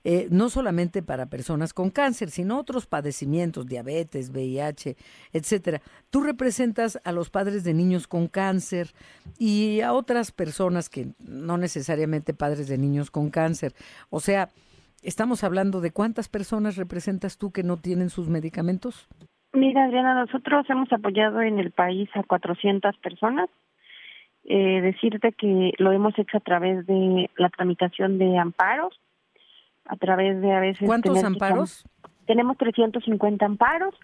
[0.04, 4.96] eh, no solamente para personas con cáncer, sino otros padecimientos, diabetes, VIH,
[5.32, 5.80] etcétera.
[6.10, 8.88] Tú representas a los padres de niños con cáncer
[9.38, 13.74] y a otras personas que no necesariamente padres de niños con cáncer.
[14.10, 14.48] O sea,
[15.02, 19.08] estamos hablando de cuántas personas representas tú que no tienen sus medicamentos.
[19.52, 23.48] Mira, Adriana, nosotros hemos apoyado en el país a 400 personas.
[24.44, 28.98] Eh, decirte que lo hemos hecho a través de la tramitación de amparos
[29.86, 30.86] a través de a veces...
[30.86, 31.84] ¿Cuántos amparos?
[32.26, 33.94] Tenemos 350 amparos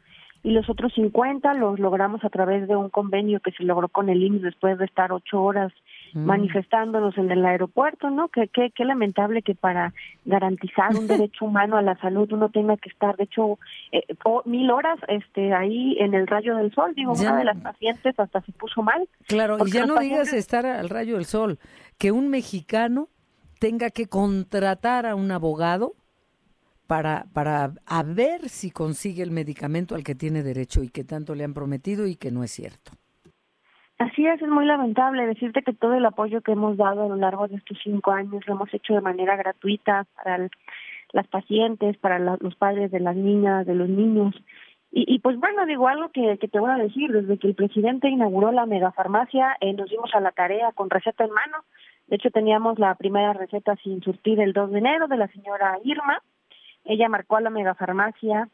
[0.43, 4.09] y los otros 50 los logramos a través de un convenio que se logró con
[4.09, 5.73] el IMSS después de estar ocho horas
[6.15, 6.25] mm.
[6.25, 8.29] manifestándonos en el aeropuerto, ¿no?
[8.29, 9.93] Que qué lamentable que para
[10.25, 13.59] garantizar un derecho humano a la salud uno tenga que estar, de hecho,
[13.91, 14.05] eh,
[14.45, 16.95] mil horas este ahí en el rayo del sol.
[16.95, 19.09] Digo, una de las pacientes hasta se puso mal.
[19.27, 21.59] Claro, y ya no digas estar al rayo del sol,
[21.99, 23.09] que un mexicano
[23.59, 25.95] tenga que contratar a un abogado
[26.87, 31.35] para, para a ver si consigue el medicamento al que tiene derecho y que tanto
[31.35, 32.93] le han prometido y que no es cierto.
[33.99, 37.17] Así es, es muy lamentable decirte que todo el apoyo que hemos dado a lo
[37.17, 40.49] largo de estos cinco años lo hemos hecho de manera gratuita para
[41.13, 44.35] las pacientes, para los padres de las niñas, de los niños.
[44.93, 47.55] Y, y, pues bueno, digo algo que, que te voy a decir, desde que el
[47.55, 51.65] presidente inauguró la megafarmacia, eh, nos dimos a la tarea con receta en mano
[52.09, 55.79] de hecho, teníamos la primera receta sin surtir el 2 de enero de la señora
[55.85, 56.23] Irma.
[56.85, 58.49] Ella marcó a la megafarmacia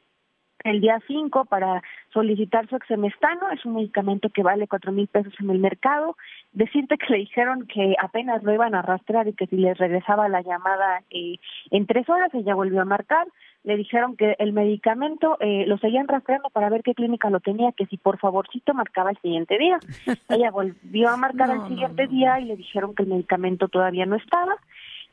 [0.64, 5.34] el día 5 para solicitar su exemestano, es un medicamento que vale cuatro mil pesos
[5.38, 6.16] en el mercado.
[6.52, 10.28] Decirte que le dijeron que apenas lo iban a arrastrar y que si les regresaba
[10.28, 11.36] la llamada eh,
[11.70, 13.26] en tres horas, ella volvió a marcar
[13.64, 17.72] le dijeron que el medicamento eh, lo seguían rastreando para ver qué clínica lo tenía,
[17.72, 19.78] que si por favorcito marcaba el siguiente día.
[20.28, 24.16] Ella volvió a marcar el siguiente día y le dijeron que el medicamento todavía no
[24.16, 24.56] estaba.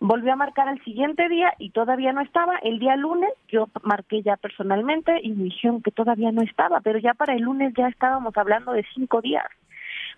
[0.01, 2.57] volvió a marcar al siguiente día y todavía no estaba.
[2.57, 6.99] El día lunes yo marqué ya personalmente y me dijeron que todavía no estaba, pero
[6.99, 9.45] ya para el lunes ya estábamos hablando de cinco días.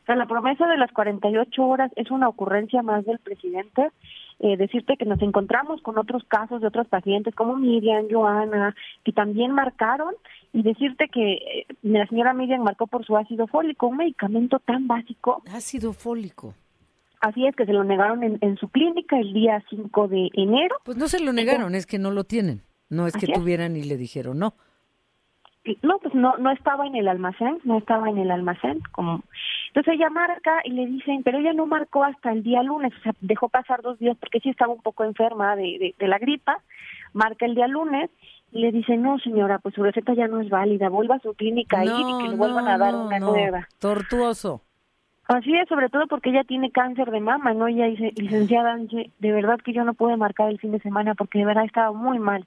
[0.03, 3.89] O sea, la promesa de las 48 horas es una ocurrencia más del presidente.
[4.39, 9.13] Eh, decirte que nos encontramos con otros casos de otros pacientes como Miriam, Joana, que
[9.13, 10.13] también marcaron
[10.51, 14.87] y decirte que eh, la señora Miriam marcó por su ácido fólico, un medicamento tan
[14.87, 15.41] básico.
[15.53, 16.53] Ácido fólico.
[17.21, 20.75] Así es que se lo negaron en, su clínica el día 5 de enero.
[20.83, 22.63] Pues no se lo negaron, es que no lo tienen.
[22.89, 24.55] No es que tuvieran y le dijeron no.
[25.81, 28.81] No, pues no no estaba en el almacén, no estaba en el almacén.
[28.91, 29.23] como
[29.73, 33.01] Entonces ella marca y le dicen, pero ella no marcó hasta el día lunes, o
[33.01, 36.59] sea, dejó pasar dos días porque sí estaba un poco enferma de, de, la gripa.
[37.11, 38.11] Marca el día lunes
[38.51, 41.33] y le dice, no señora, pues su receta ya no es válida, vuelva a su
[41.33, 43.67] clínica y que le vuelvan a dar una nueva.
[43.79, 44.61] Tortuoso.
[45.27, 47.67] Así es, sobre todo porque ella tiene cáncer de mama, ¿no?
[47.67, 51.39] Ella dice, licenciada, de verdad que yo no pude marcar el fin de semana porque
[51.39, 52.45] de verdad estaba muy mal.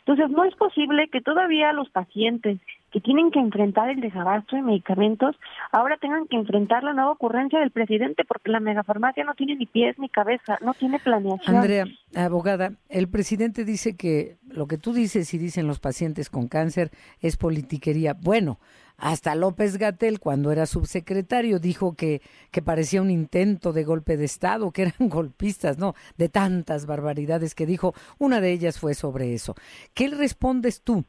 [0.00, 2.60] Entonces, no es posible que todavía los pacientes
[2.92, 5.36] que tienen que enfrentar el desabasto de medicamentos
[5.72, 9.66] ahora tengan que enfrentar la nueva ocurrencia del presidente porque la megafarmacia no tiene ni
[9.66, 11.56] pies ni cabeza, no tiene planeación.
[11.56, 16.48] Andrea, abogada, el presidente dice que lo que tú dices y dicen los pacientes con
[16.48, 18.14] cáncer es politiquería.
[18.14, 18.58] Bueno,
[18.98, 24.24] hasta López Gatel, cuando era subsecretario, dijo que, que parecía un intento de golpe de
[24.24, 25.94] Estado, que eran golpistas, ¿no?
[26.16, 27.94] De tantas barbaridades que dijo.
[28.18, 29.54] Una de ellas fue sobre eso.
[29.92, 31.04] ¿Qué le respondes tú?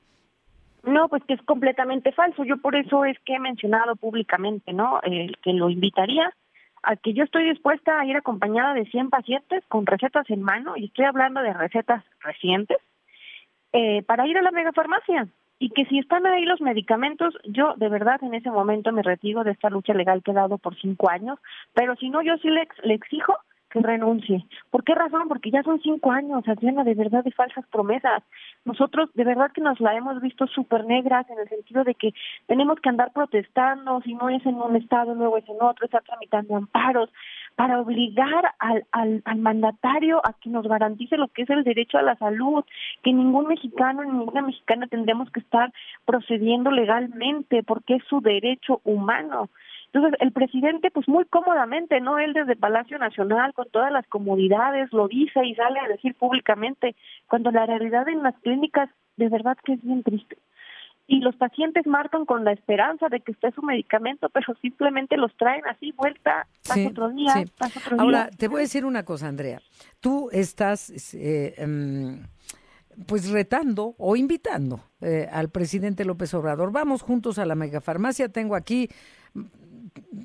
[0.88, 2.46] No, pues que es completamente falso.
[2.46, 5.02] Yo por eso es que he mencionado públicamente, ¿no?
[5.44, 6.34] que lo invitaría
[6.82, 10.78] a que yo estoy dispuesta a ir acompañada de 100 pacientes con recetas en mano,
[10.78, 12.78] y estoy hablando de recetas recientes,
[13.74, 15.28] eh, para ir a la megafarmacia
[15.60, 19.44] y que si están ahí los medicamentos, yo de verdad en ese momento me retiro
[19.44, 21.38] de esta lucha legal que he dado por cinco años,
[21.74, 23.36] pero si no, yo sí le, le exijo
[23.84, 24.46] renuncie.
[24.70, 25.28] ¿Por qué razón?
[25.28, 28.24] Porque ya son cinco años, Adriana, de verdad de falsas promesas.
[28.66, 32.14] Nosotros de verdad que nos la hemos visto súper negras en el sentido de que
[32.48, 36.04] tenemos que andar protestando, si no es en un estado, luego es en otro, estar
[36.04, 37.10] tramitando amparos
[37.56, 41.98] para obligar al, al, al mandatario a que nos garantice lo que es el derecho
[41.98, 42.64] a la salud,
[43.04, 45.74] que ningún mexicano ni ninguna mexicana tendremos que estar
[46.06, 49.50] procediendo legalmente porque es su derecho humano.
[49.98, 52.20] Entonces, el presidente, pues muy cómodamente, ¿no?
[52.20, 56.96] Él desde Palacio Nacional, con todas las comodidades, lo dice y sale a decir públicamente,
[57.28, 60.38] cuando la realidad en las clínicas, de verdad que es bien triste.
[61.08, 65.36] Y los pacientes marcan con la esperanza de que esté su medicamento, pero simplemente los
[65.36, 68.04] traen así, vuelta, pasa otro día, pasa otro día.
[68.04, 69.60] Ahora, te voy a decir una cosa, Andrea.
[70.00, 71.16] Tú estás...
[71.16, 72.22] Eh, em,
[73.06, 76.72] pues retando o invitando eh, al presidente López Obrador.
[76.72, 78.28] Vamos juntos a la megafarmacia.
[78.30, 78.90] Tengo aquí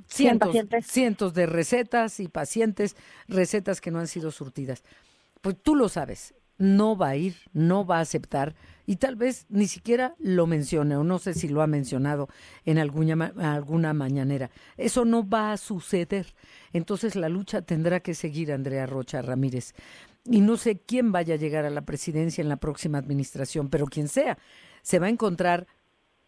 [0.07, 0.55] cientos,
[0.85, 2.97] cientos de recetas y pacientes,
[3.29, 4.83] recetas que no han sido surtidas.
[5.41, 8.55] Pues tú lo sabes, no va a ir, no va a aceptar
[8.87, 12.29] y tal vez ni siquiera lo mencione o no sé si lo ha mencionado
[12.65, 14.51] en alguna, alguna mañanera.
[14.77, 16.35] Eso no va a suceder.
[16.73, 19.75] Entonces la lucha tendrá que seguir, Andrea Rocha Ramírez.
[20.25, 23.87] Y no sé quién vaya a llegar a la presidencia en la próxima administración, pero
[23.87, 24.39] quien sea,
[24.83, 25.67] se va a encontrar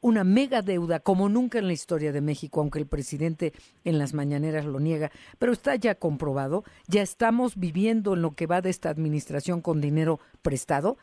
[0.04, 4.12] una mega deuda como nunca en la historia de México, aunque el presidente en las
[4.12, 8.68] mañaneras lo niega, pero está ya comprobado, ya estamos viviendo en lo que va de
[8.68, 10.98] esta administración con dinero prestado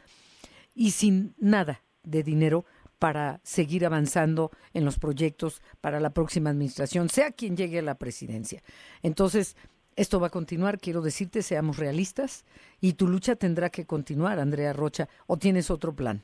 [0.76, 2.64] y sin nada de dinero
[3.00, 7.96] para seguir avanzando en los proyectos para la próxima administración, sea quien llegue a la
[7.96, 8.62] presidencia.
[9.02, 9.58] Entonces,
[9.96, 12.46] esto va a continuar, quiero decirte, seamos realistas
[12.80, 16.22] y tu lucha tendrá que continuar, Andrea Rocha, o tienes otro plan.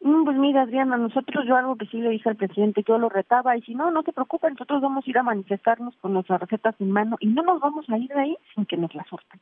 [0.00, 3.08] Mm, pues mira, Adriana, nosotros yo algo que sí le dije al presidente, yo lo
[3.10, 6.40] retaba, y si no, no te preocupes, nosotros vamos a ir a manifestarnos con nuestras
[6.40, 9.04] recetas en mano y no nos vamos a ir de ahí sin que nos la
[9.04, 9.40] sorten.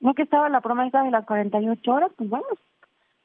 [0.00, 2.46] No que estaba la promesa de las 48 horas, pues bueno,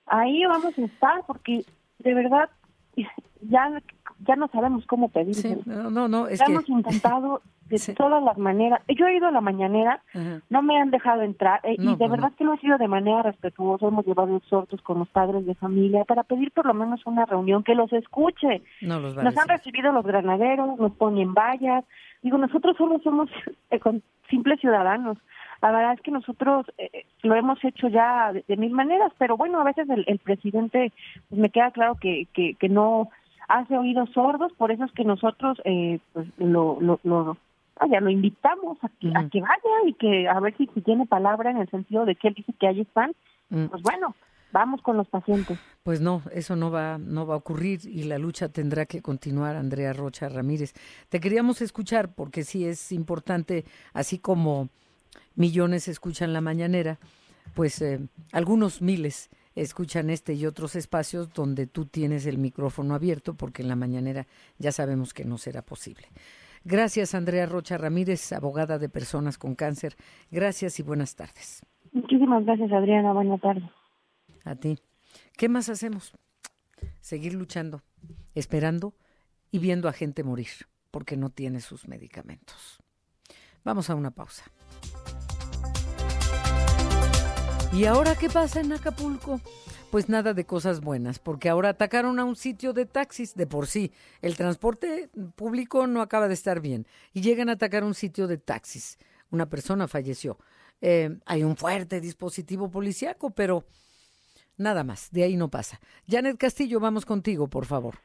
[0.06, 1.66] ahí vamos a estar porque
[2.00, 2.50] de verdad
[3.42, 3.82] ya
[4.28, 5.36] ya no sabemos cómo pedir.
[5.66, 8.82] no, no, no, es hemos intentado de todas las maneras.
[8.88, 10.02] Yo he ido a la mañanera,
[10.50, 13.24] no me han dejado entrar eh, y de verdad que lo he sido de manera
[13.24, 13.88] respetuosa.
[13.88, 17.64] Hemos llevado exhortos con los padres de familia para pedir por lo menos una reunión
[17.64, 18.62] que los escuche.
[18.82, 21.84] nos han recibido los granaderos, nos ponen vallas.
[22.22, 23.30] Digo, nosotros solo somos
[23.72, 23.80] eh,
[24.30, 25.18] simples ciudadanos.
[25.62, 29.60] La verdad es que nosotros eh, lo hemos hecho ya de, mil maneras, pero bueno,
[29.60, 30.92] a veces el, presidente,
[31.30, 33.10] pues me queda claro que, que, que no
[33.48, 37.38] hace oídos sordos, por eso es que nosotros eh, pues lo, lo, lo,
[37.80, 41.52] vaya, lo invitamos a que, a que vaya y que a ver si, tiene palabra
[41.52, 43.14] en el sentido de que él dice que ahí están,
[43.50, 44.16] pues bueno,
[44.52, 45.60] vamos con los pacientes.
[45.84, 49.56] Pues no, eso no va, no va a ocurrir y la lucha tendrá que continuar,
[49.56, 50.74] Andrea Rocha Ramírez.
[51.10, 54.70] Te queríamos escuchar porque sí es importante, así como
[55.36, 57.00] millones escuchan la mañanera,
[57.54, 58.00] pues eh,
[58.32, 63.70] algunos miles escuchan este y otros espacios donde tú tienes el micrófono abierto, porque en
[63.70, 64.28] la mañanera
[64.58, 66.08] ya sabemos que no será posible.
[66.64, 69.96] Gracias, Andrea Rocha Ramírez, abogada de personas con cáncer.
[70.32, 71.64] Gracias y buenas tardes.
[71.92, 73.14] Muchísimas gracias, Adriana.
[73.14, 73.70] Buenas tardes.
[74.44, 74.78] A ti.
[75.38, 76.14] ¿Qué más hacemos?
[77.00, 77.82] Seguir luchando,
[78.34, 78.94] esperando
[79.52, 80.50] y viendo a gente morir
[80.92, 82.80] porque no tiene sus medicamentos.
[83.64, 84.46] Vamos a una pausa.
[87.76, 89.42] ¿Y ahora qué pasa en Acapulco?
[89.92, 93.68] Pues nada de cosas buenas, porque ahora atacaron a un sitio de taxis de por
[93.68, 93.92] sí.
[94.22, 98.38] El transporte público no acaba de estar bien y llegan a atacar un sitio de
[98.38, 98.98] taxis.
[99.30, 100.38] Una persona falleció.
[100.80, 103.66] Eh, hay un fuerte dispositivo policíaco, pero
[104.58, 105.82] nada más, de ahí no pasa.
[106.08, 107.96] Janet Castillo, vamos contigo, por favor.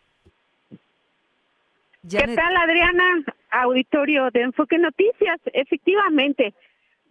[2.09, 3.25] ¿Qué tal, Adriana?
[3.53, 5.39] Auditorio de Enfoque Noticias.
[5.53, 6.55] Efectivamente,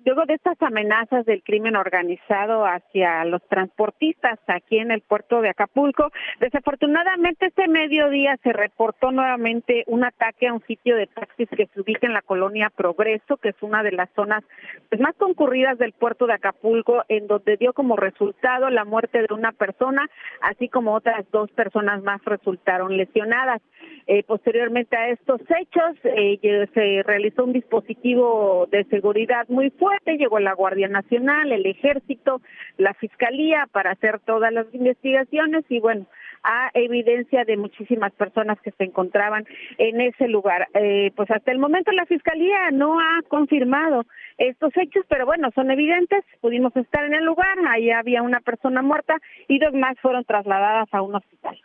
[0.05, 5.49] luego de estas amenazas del crimen organizado hacia los transportistas aquí en el puerto de
[5.49, 11.67] Acapulco, desafortunadamente este mediodía se reportó nuevamente un ataque a un sitio de taxis que
[11.67, 14.43] se ubica en la colonia Progreso, que es una de las zonas
[14.89, 19.33] pues, más concurridas del puerto de Acapulco, en donde dio como resultado la muerte de
[19.33, 20.09] una persona,
[20.41, 23.61] así como otras dos personas más resultaron lesionadas.
[24.07, 30.39] Eh, posteriormente a estos hechos, eh, se realizó un dispositivo de seguridad muy fuerte, llegó
[30.39, 32.41] la Guardia Nacional, el Ejército,
[32.77, 36.05] la Fiscalía para hacer todas las investigaciones y bueno,
[36.43, 39.45] a evidencia de muchísimas personas que se encontraban
[39.77, 40.67] en ese lugar.
[40.73, 44.05] Eh, pues hasta el momento la Fiscalía no ha confirmado
[44.37, 48.81] estos hechos, pero bueno, son evidentes, pudimos estar en el lugar, ahí había una persona
[48.81, 49.17] muerta
[49.47, 51.59] y dos más fueron trasladadas a un hospital.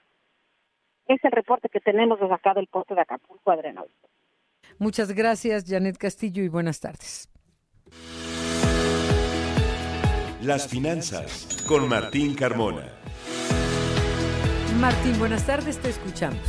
[1.07, 3.85] Es el reporte que tenemos desde acá del puerto de Acapulco, Adriana.
[4.79, 7.29] Muchas gracias, Janet Castillo, y buenas tardes.
[10.43, 12.85] Las finanzas con Martín Carmona.
[14.81, 16.41] Martín, buenas tardes, te escuchamos.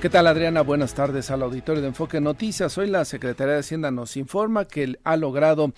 [0.00, 0.62] ¿Qué tal Adriana?
[0.62, 2.76] Buenas tardes al auditorio de Enfoque Noticias.
[2.76, 5.72] Hoy la Secretaría de Hacienda nos informa que ha logrado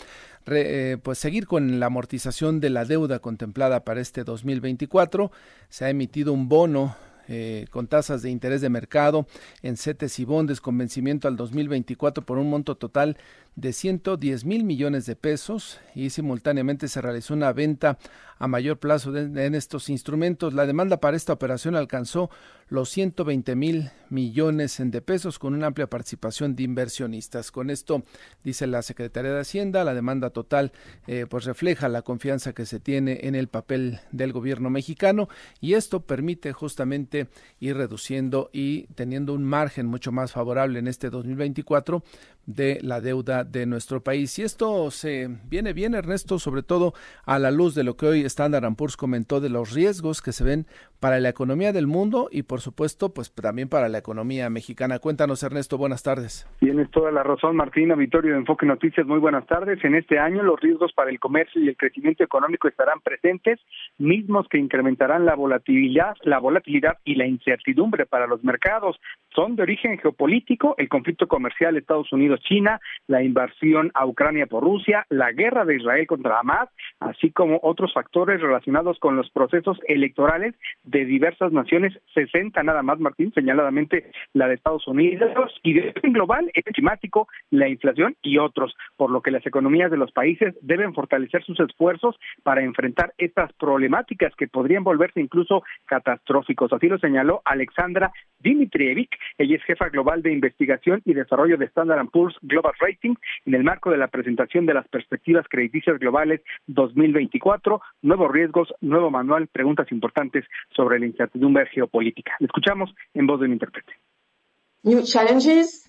[0.46, 5.30] eh, pues seguir con la amortización de la deuda contemplada para este 2024.
[5.68, 6.96] Se ha emitido un bono
[7.28, 9.26] eh, con tasas de interés de mercado
[9.62, 13.16] en CETES y bondes con vencimiento al 2024 por un monto total
[13.56, 17.98] de 110 mil millones de pesos y simultáneamente se realizó una venta
[18.38, 20.52] a mayor plazo en estos instrumentos.
[20.52, 22.30] La demanda para esta operación alcanzó
[22.68, 27.50] los 120 mil millones de pesos con una amplia participación de inversionistas.
[27.50, 28.02] Con esto,
[28.44, 30.72] dice la Secretaría de Hacienda, la demanda total
[31.06, 35.28] eh, pues refleja la confianza que se tiene en el papel del gobierno mexicano
[35.60, 37.28] y esto permite justamente
[37.60, 42.02] ir reduciendo y teniendo un margen mucho más favorable en este 2024
[42.46, 44.38] de la deuda de nuestro país.
[44.38, 46.94] Y esto se viene bien, Ernesto, sobre todo
[47.24, 50.44] a la luz de lo que hoy Standard Poor's comentó de los riesgos que se
[50.44, 50.66] ven
[51.00, 54.98] para la economía del mundo y por supuesto pues también para la economía mexicana.
[54.98, 56.48] Cuéntanos Ernesto, buenas tardes.
[56.60, 59.82] Tienes toda la razón Martín, auditorio de Enfoque Noticias, muy buenas tardes.
[59.84, 63.60] En este año los riesgos para el comercio y el crecimiento económico estarán presentes,
[63.98, 69.00] mismos que incrementarán la volatilidad, la volatilidad y la incertidumbre para los mercados.
[69.34, 75.06] Son de origen geopolítico, el conflicto comercial Estados Unidos-China, la invasión a Ucrania por Rusia,
[75.10, 76.68] la guerra de Israel contra Hamas,
[77.00, 80.54] así como otros factores relacionados con los procesos electorales
[80.86, 85.30] de diversas naciones, 60 nada más, Martín, señaladamente la de Estados Unidos,
[85.62, 89.90] y de orden global, el climático, la inflación y otros, por lo que las economías
[89.90, 95.62] de los países deben fortalecer sus esfuerzos para enfrentar estas problemáticas que podrían volverse incluso
[95.86, 96.72] catastróficos.
[96.72, 102.06] Así lo señaló Alexandra Dimitrievich, ella es jefa global de investigación y desarrollo de Standard
[102.10, 103.14] Poor's Global Rating
[103.44, 109.10] en el marco de la presentación de las perspectivas crediticias globales 2024, nuevos riesgos, nuevo
[109.10, 110.44] manual, preguntas importantes
[110.76, 112.32] sobre la incertidumbre geopolítica.
[112.40, 113.94] escuchamos en voz de un intérprete.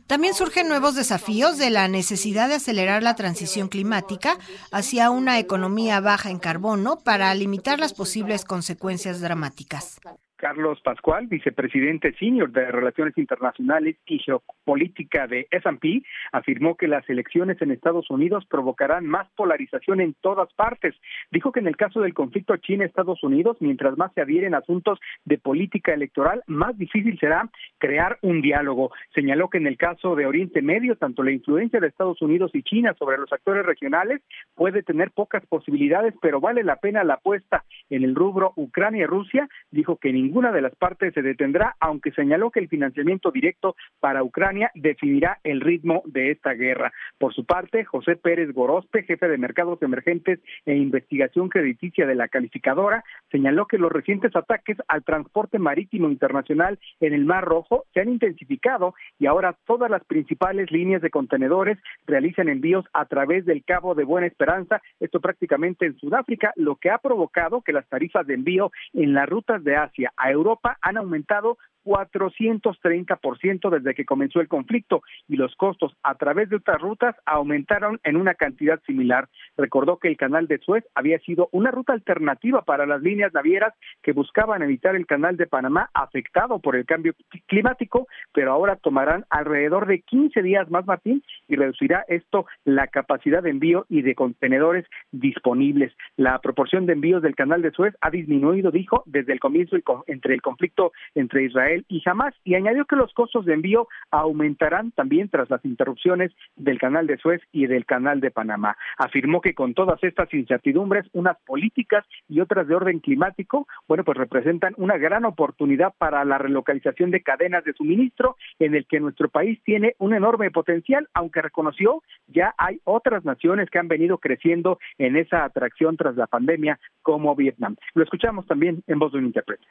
[0.08, 4.38] También surgen nuevos desafíos de la necesidad de acelerar la transición climática
[4.72, 10.00] hacia una economía baja en carbono para limitar las posibles consecuencias dramáticas.
[10.38, 17.62] Carlos Pascual, vicepresidente senior de Relaciones Internacionales y Geopolítica de S&P, afirmó que las elecciones
[17.62, 20.96] en Estados Unidos provocarán más polarización en todas partes.
[21.32, 25.38] Dijo que en el caso del conflicto China-Estados Unidos, mientras más se adhieren asuntos de
[25.38, 28.92] política electoral, más difícil será crear un diálogo.
[29.14, 32.64] Señaló que en el caso de Oriente Medio, tanto la influencia de Estados Unidos y
[32.64, 34.22] China sobre los actores regionales
[34.56, 39.48] puede tener pocas posibilidades, pero vale la pena la apuesta en el rubro Ucrania-Rusia.
[39.72, 43.78] Dijo que en ninguna de las partes se detendrá, aunque señaló que el financiamiento directo
[44.01, 46.91] para Ucrania definirá el ritmo de esta guerra.
[47.17, 52.28] Por su parte, José Pérez Gorospe, jefe de mercados emergentes e investigación crediticia de la
[52.28, 58.01] calificadora, señaló que los recientes ataques al transporte marítimo internacional en el Mar Rojo se
[58.01, 63.63] han intensificado y ahora todas las principales líneas de contenedores realizan envíos a través del
[63.63, 68.28] Cabo de Buena Esperanza, esto prácticamente en Sudáfrica, lo que ha provocado que las tarifas
[68.28, 71.57] de envío en las rutas de Asia a Europa han aumentado
[71.88, 78.00] 430% desde que comenzó el conflicto y los costos a través de otras rutas aumentaron
[78.04, 79.30] en una cantidad similar.
[79.56, 83.74] Recordó que el canal de Suez había sido una ruta alternativa para las líneas navieras
[84.04, 87.14] que buscaban evitar el canal de Panamá afectado por el cambio
[87.46, 93.42] climático, pero ahora tomarán alrededor de 15 días más, Martín, y reducirá esto la capacidad
[93.42, 95.94] de envío y de contenedores disponibles.
[96.18, 99.78] La proporción de envíos del canal de Suez ha disminuido, dijo, desde el comienzo
[100.08, 104.91] entre el conflicto entre Israel y jamás, y añadió que los costos de envío aumentarán
[104.91, 108.78] también tras las interrupciones del canal de Suez y del canal de Panamá.
[108.97, 114.17] Afirmó que con todas estas incertidumbres, unas políticas y otras de orden climático, bueno, pues
[114.17, 119.30] representan una gran oportunidad para la relocalización de cadenas de suministro en el que nuestro
[119.30, 124.80] país tiene un enorme potencial, aunque reconoció ya hay otras naciones que han venido creciendo
[124.97, 127.75] en esa atracción tras la pandemia, como Vietnam.
[127.93, 129.65] Lo escuchamos también en voz de un intérprete.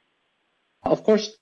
[0.82, 1.38] Of course,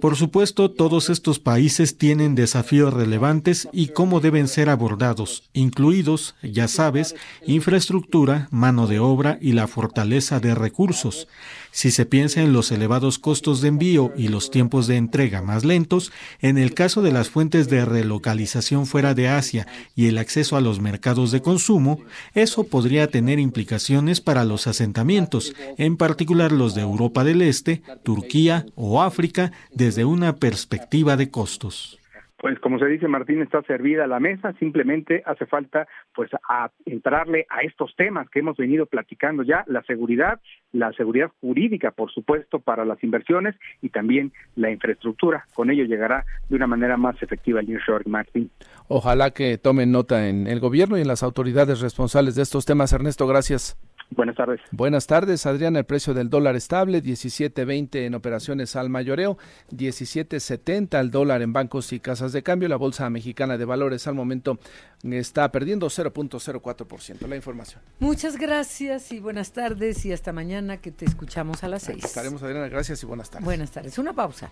[0.00, 6.66] Por supuesto, todos estos países tienen desafíos relevantes y cómo deben ser abordados, incluidos, ya
[6.66, 7.14] sabes,
[7.46, 11.28] infraestructura, mano de obra y la fortaleza de recursos.
[11.72, 15.64] Si se piensa en los elevados costos de envío y los tiempos de entrega más
[15.64, 20.56] lentos, en el caso de las fuentes de relocalización fuera de Asia y el acceso
[20.56, 22.00] a los mercados de consumo,
[22.34, 28.66] eso podría tener implicaciones para los asentamientos, en particular los de Europa del Este, Turquía
[28.74, 31.99] o África desde una perspectiva de costos.
[32.40, 37.46] Pues como se dice Martín, está servida la mesa, simplemente hace falta pues a entrarle
[37.50, 40.40] a estos temas que hemos venido platicando ya, la seguridad,
[40.72, 45.46] la seguridad jurídica, por supuesto, para las inversiones y también la infraestructura.
[45.52, 48.50] Con ello llegará de una manera más efectiva el York, Martín.
[48.88, 52.94] Ojalá que tomen nota en el gobierno y en las autoridades responsables de estos temas.
[52.94, 53.76] Ernesto, gracias.
[54.10, 54.60] Buenas tardes.
[54.72, 55.76] Buenas tardes, Adrián.
[55.76, 59.38] El precio del dólar estable, 17.20 en operaciones al mayoreo,
[59.70, 62.68] 17.70 al dólar en bancos y casas de cambio.
[62.68, 64.58] La Bolsa Mexicana de Valores al momento
[65.04, 67.26] está perdiendo 0.04%.
[67.28, 67.80] La información.
[68.00, 72.04] Muchas gracias y buenas tardes y hasta mañana que te escuchamos a las 6.
[72.04, 72.68] Estaremos, Adriana.
[72.68, 73.44] Gracias y buenas tardes.
[73.44, 73.96] Buenas tardes.
[73.98, 74.50] Una pausa.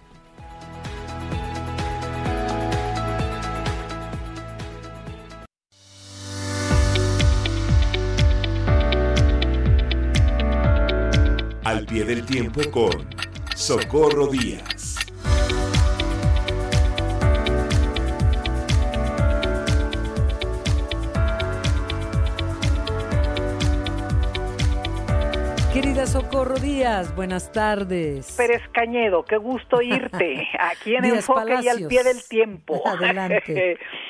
[11.69, 13.07] Al pie del tiempo con
[13.55, 14.97] Socorro Díaz.
[25.75, 28.33] Querida Socorro Díaz, buenas tardes.
[28.39, 32.83] Pérez Cañedo, qué gusto irte aquí en Enfoque y al pie del tiempo.
[32.89, 33.77] Adelante.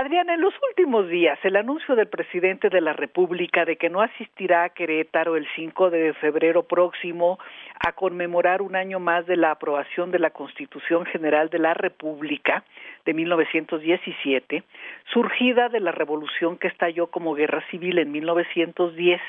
[0.00, 4.00] Adriana, en los últimos días, el anuncio del presidente de la República de que no
[4.00, 7.38] asistirá a Querétaro el 5 de febrero próximo
[7.78, 12.64] a conmemorar un año más de la aprobación de la Constitución General de la República
[13.04, 14.62] de 1917,
[15.12, 19.20] surgida de la revolución que estalló como guerra civil en 1910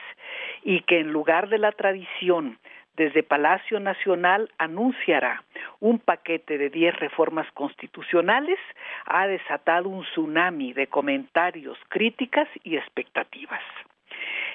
[0.64, 2.58] y que en lugar de la tradición
[2.96, 5.44] desde Palacio Nacional anunciará
[5.80, 8.60] un paquete de 10 reformas constitucionales,
[9.06, 13.62] ha desatado un tsunami de comentarios, críticas y expectativas.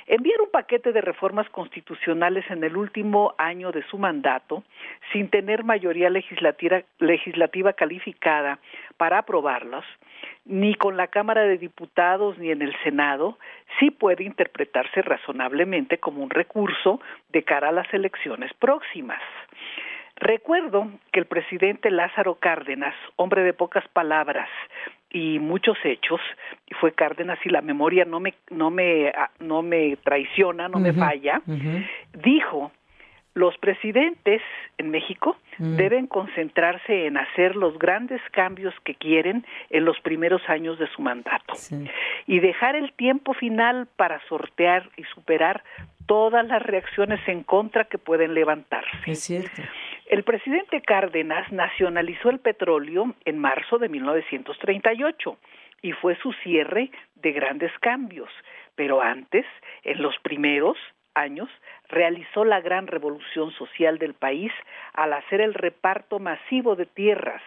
[0.07, 4.63] Enviar un paquete de reformas constitucionales en el último año de su mandato,
[5.13, 8.61] sin tener mayoría legislativa, calificada
[8.97, 9.85] para aprobarlos,
[10.47, 13.39] ni con la Cámara de Diputados ni en el Senado,
[13.79, 19.21] sí puede interpretarse razonablemente como un recurso de cara a las elecciones próximas.
[20.17, 24.49] Recuerdo que el presidente Lázaro Cárdenas, hombre de pocas palabras
[25.11, 26.21] y muchos hechos,
[26.67, 30.79] y fue Cárdenas y la memoria no me no me ah, no me traiciona, no
[30.79, 31.43] me falla,
[32.15, 32.73] dijo
[33.37, 34.41] los presidentes
[34.79, 35.77] en México mm.
[35.77, 41.03] deben concentrarse en hacer los grandes cambios que quieren en los primeros años de su
[41.03, 41.53] mandato
[42.27, 45.63] y dejar el tiempo final para sortear y superar
[46.07, 48.89] todas las reacciones en contra que pueden levantarse.
[49.07, 49.61] Es cierto.
[50.07, 55.37] El presidente Cárdenas nacionalizó el petróleo en marzo de 1938
[55.83, 58.31] y fue su cierre de grandes cambios,
[58.77, 59.45] pero antes,
[59.83, 60.79] en los primeros,
[61.17, 61.49] años
[61.89, 64.53] realizó la gran revolución social del país
[64.93, 67.43] al hacer el reparto masivo de tierras,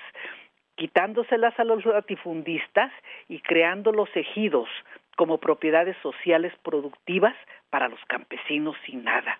[0.75, 2.91] quitándoselas a los latifundistas
[3.27, 4.67] y creando los ejidos
[5.15, 7.35] como propiedades sociales productivas
[7.69, 9.39] para los campesinos sin nada.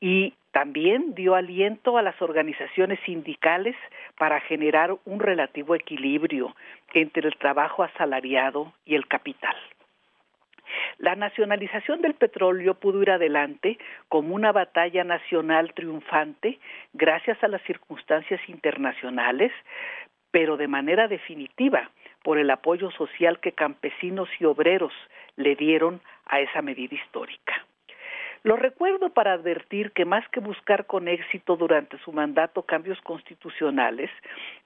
[0.00, 3.76] Y también dio aliento a las organizaciones sindicales
[4.18, 6.54] para generar un relativo equilibrio
[6.92, 9.56] entre el trabajo asalariado y el capital.
[10.98, 16.58] La nacionalización del petróleo pudo ir adelante como una batalla nacional triunfante
[16.92, 19.52] gracias a las circunstancias internacionales,
[20.30, 21.90] pero de manera definitiva
[22.22, 24.92] por el apoyo social que campesinos y obreros
[25.36, 27.66] le dieron a esa medida histórica.
[28.42, 34.10] Lo recuerdo para advertir que más que buscar con éxito durante su mandato cambios constitucionales,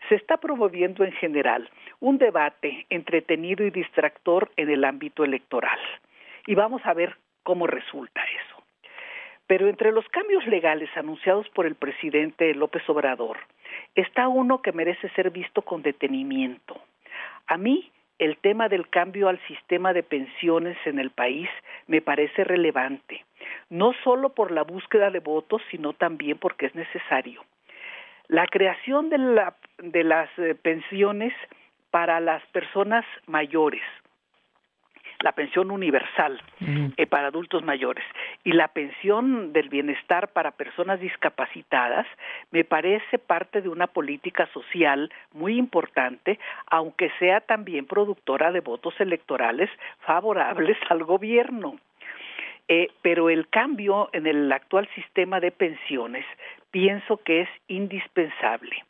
[0.09, 1.69] se está promoviendo en general
[1.99, 5.79] un debate entretenido y distractor en el ámbito electoral.
[6.47, 8.63] Y vamos a ver cómo resulta eso.
[9.49, 13.39] Pero entre los cambios legales anunciados por el presidente López Obrador,
[13.97, 16.81] está uno que merece ser visto con detenimiento.
[17.49, 21.49] A mí, el tema del cambio al sistema de pensiones en el país
[21.87, 23.25] me parece relevante,
[23.71, 27.45] no solo por la búsqueda de votos, sino también porque es necesario.
[28.29, 31.35] La creación de, la, de las eh, pensiones
[31.91, 33.83] para las personas mayores,
[35.25, 36.39] la pensión universal
[36.99, 38.05] eh, para adultos mayores
[38.45, 42.07] y la pensión del bienestar para personas discapacitadas
[42.51, 48.95] me parece parte de una política social muy importante, aunque sea también productora de votos
[49.01, 49.71] electorales
[50.01, 51.77] favorables al gobierno.
[52.69, 56.27] Eh, pero el cambio en el actual sistema de pensiones
[56.71, 58.85] pienso que es indispensable.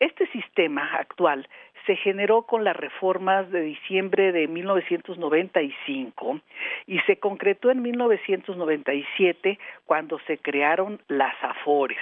[0.00, 1.46] Este sistema actual
[1.86, 6.40] se generó con las reformas de diciembre de 1995
[6.86, 11.98] y se concretó en 1997 cuando se crearon las AFORES,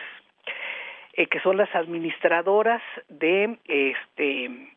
[1.13, 4.71] eh, que son las administradoras de este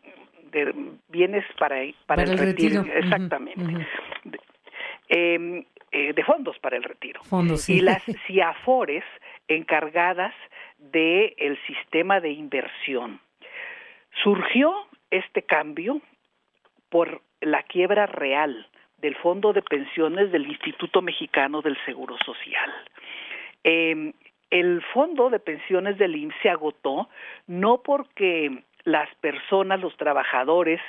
[0.52, 0.74] de
[1.10, 3.62] bienes para, para, el, retiro, exactamente.
[5.10, 7.22] Em, eh, de, fondos para el retiro.
[7.68, 9.04] Y las CIAFORES
[9.48, 10.34] encargadas
[10.78, 13.20] del el sistema de inversión.
[14.24, 14.74] Surgió
[15.12, 16.02] este cambio
[16.90, 22.72] por la quiebra real del Fondo de Pensiones del Instituto Mexicano del Seguro Social.
[23.64, 24.14] Em,
[24.50, 27.10] el Fondo de Pensiones del IMSS se agotó
[27.48, 30.80] no porque las personas, los trabajadores,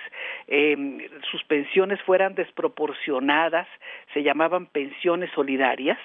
[0.46, 1.00] em,
[1.30, 3.66] sus pensiones fueran desproporcionadas,
[4.14, 5.98] se llamaban pensiones solidarias,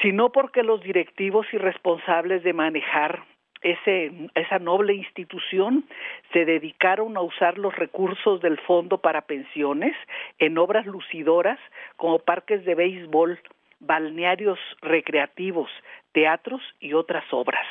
[0.00, 3.24] sino porque los directivos y responsables de manejar
[3.64, 5.84] esa noble institución
[6.32, 9.96] se dedicaron a usar los recursos del fondo para pensiones
[10.38, 11.58] en obras lucidoras
[11.96, 13.40] como parques de béisbol,
[13.80, 15.70] balnearios recreativos,
[16.12, 17.66] teatros y otras obras.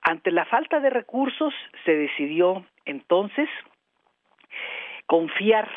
[0.00, 1.52] Ante la falta de recursos
[1.84, 3.48] se decidió entonces
[5.04, 5.68] confiar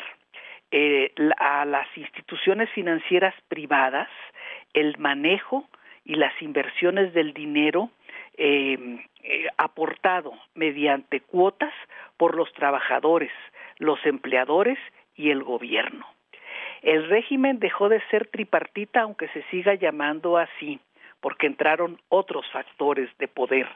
[0.70, 4.08] eh, a las instituciones financieras privadas
[4.72, 5.68] el manejo
[6.04, 7.90] y las inversiones del dinero
[8.36, 11.72] eh, eh, aportado mediante cuotas
[12.16, 13.32] por los trabajadores,
[13.78, 14.78] los empleadores
[15.14, 16.06] y el gobierno.
[16.82, 20.80] El régimen dejó de ser tripartita aunque se siga llamando así,
[21.20, 23.66] porque entraron otros factores de poder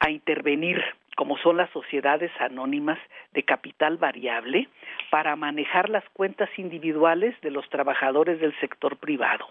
[0.00, 0.80] a intervenir,
[1.16, 2.98] como son las sociedades anónimas
[3.32, 4.68] de capital variable,
[5.10, 9.48] para manejar las cuentas individuales de los trabajadores del sector privado.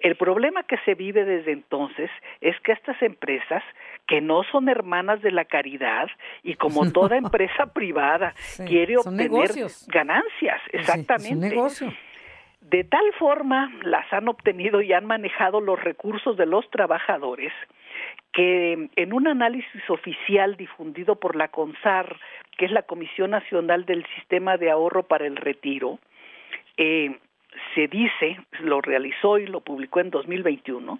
[0.00, 3.62] El problema que se vive desde entonces es que estas empresas,
[4.06, 6.08] que no son hermanas de la caridad
[6.42, 8.34] y como toda empresa privada
[8.66, 9.50] quiere obtener
[9.88, 11.56] ganancias, exactamente.
[12.60, 17.52] De tal forma las han obtenido y han manejado los recursos de los trabajadores
[18.32, 22.16] que en un análisis oficial difundido por la CONSAR,
[22.58, 25.98] que es la Comisión Nacional del Sistema de Ahorro para el Retiro,
[26.76, 27.18] eh,
[27.74, 30.98] se dice, lo realizó y lo publicó en 2021,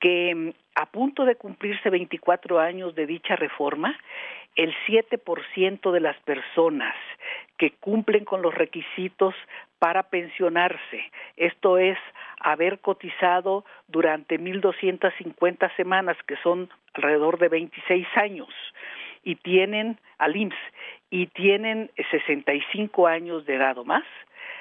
[0.00, 3.98] que mm, a punto de cumplirse 24 años de dicha reforma,
[4.56, 6.94] el 7% de las personas
[7.58, 9.34] que cumplen con los requisitos
[9.78, 11.98] para pensionarse, esto es,
[12.40, 18.48] haber cotizado durante 1.250 semanas, que son alrededor de 26 años,
[19.22, 20.56] y tienen al IMSS,
[21.10, 24.04] y tienen 65 años de edad o más,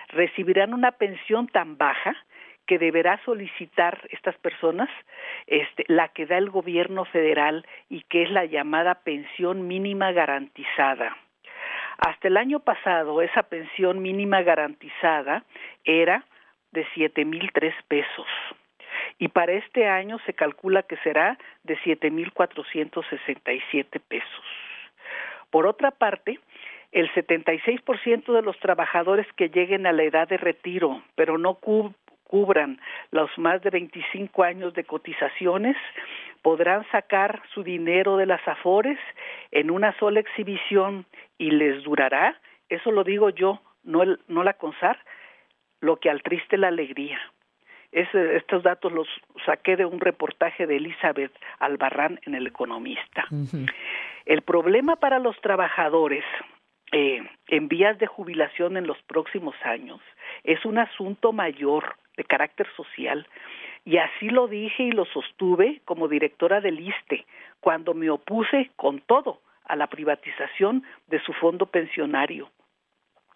[0.09, 2.15] recibirán una pensión tan baja
[2.67, 4.89] que deberá solicitar estas personas
[5.47, 11.17] este, la que da el gobierno federal y que es la llamada pensión mínima garantizada.
[11.97, 15.43] Hasta el año pasado esa pensión mínima garantizada
[15.83, 16.23] era
[16.71, 18.27] de siete mil tres pesos
[19.17, 23.99] y para este año se calcula que será de siete mil cuatrocientos sesenta y siete
[23.99, 24.45] pesos.
[25.49, 26.39] Por otra parte,
[26.91, 31.59] el 76% de los trabajadores que lleguen a la edad de retiro, pero no
[32.23, 32.79] cubran
[33.11, 35.75] los más de 25 años de cotizaciones,
[36.41, 38.97] podrán sacar su dinero de las afores
[39.51, 41.05] en una sola exhibición
[41.37, 44.97] y les durará, eso lo digo yo, no, no la CONSAR,
[45.81, 47.19] lo que al triste la alegría.
[47.91, 49.07] estos datos los
[49.45, 53.25] saqué de un reportaje de Elizabeth Albarrán en El Economista.
[54.25, 56.23] El problema para los trabajadores
[56.91, 60.01] eh, en vías de jubilación en los próximos años
[60.43, 63.27] es un asunto mayor de carácter social
[63.85, 67.25] y así lo dije y lo sostuve como directora del ISTE
[67.59, 72.49] cuando me opuse con todo a la privatización de su fondo pensionario.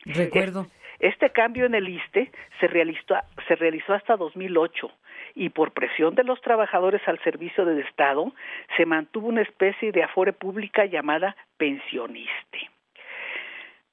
[0.05, 0.67] Recuerdo.
[0.99, 3.15] Este, cambio en el ISTE se realizó,
[3.47, 4.91] se realizó hasta 2008
[5.35, 8.33] y por presión de los trabajadores al servicio del Estado
[8.77, 12.69] se mantuvo una especie de afore pública llamada pensioniste.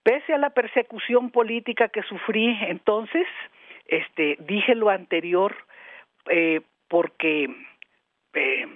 [0.03, 3.27] Pese a la persecución política que sufrí entonces,
[3.87, 5.55] este, dije lo anterior
[6.31, 7.49] eh, porque
[8.35, 8.67] eh,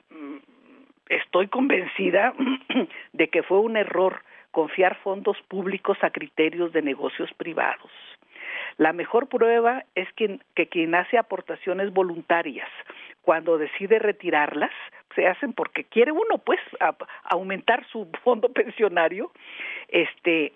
[1.09, 2.35] estoy convencida
[3.13, 7.91] de que fue un error confiar fondos públicos a criterios de negocios privados.
[8.77, 12.69] La mejor prueba es que, que quien hace aportaciones voluntarias,
[13.23, 14.73] cuando decide retirarlas,
[15.15, 16.61] se hacen porque quiere uno, pues,
[17.25, 19.31] aumentar su fondo pensionario,
[19.89, 20.53] este,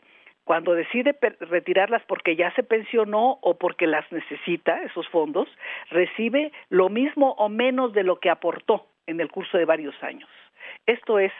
[0.48, 5.46] cuando decide retirarlas porque ya se pensionó o porque las necesita, esos fondos,
[5.90, 10.30] recibe lo mismo o menos de lo que aportó en el curso de varios años.
[10.86, 11.32] Esto es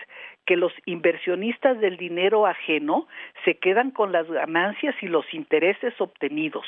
[0.45, 3.09] que los inversionistas del dinero ajeno
[3.47, 6.67] se quedan con las ganancias y los intereses obtenidos.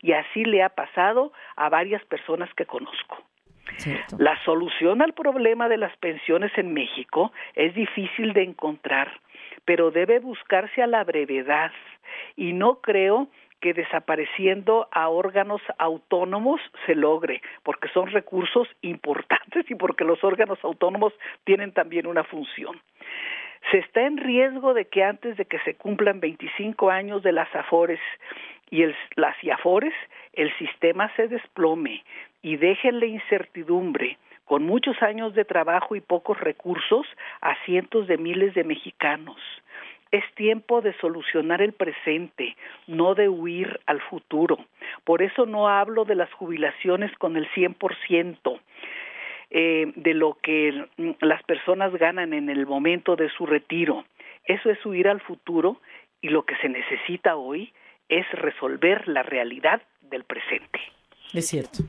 [0.00, 3.18] Y así le ha pasado a varias personas que conozco.
[4.18, 9.12] La solución al problema de las pensiones en México es difícil de encontrar,
[9.64, 11.72] pero debe buscarse a la brevedad.
[12.36, 13.28] Y no creo
[13.60, 20.58] que desapareciendo a órganos autónomos se logre, porque son recursos importantes y porque los órganos
[20.64, 22.80] autónomos tienen también una función.
[23.70, 27.54] Se está en riesgo de que antes de que se cumplan 25 años de las
[27.54, 28.00] AFORES
[28.70, 28.84] y
[29.14, 29.94] las IAFORES,
[30.32, 32.02] el sistema se desplome
[32.42, 37.06] y deje la incertidumbre con muchos años de trabajo y pocos recursos
[37.40, 39.38] a cientos de miles de mexicanos.
[40.10, 44.58] Es tiempo de solucionar el presente, no de huir al futuro.
[45.04, 48.60] Por eso no hablo de las jubilaciones con el 100%.
[49.54, 50.86] Eh, de lo que
[51.20, 54.06] las personas ganan en el momento de su retiro.
[54.46, 55.76] Eso es huir al futuro
[56.22, 57.70] y lo que se necesita hoy
[58.08, 60.80] es resolver la realidad del presente.
[61.34, 61.82] Es cierto.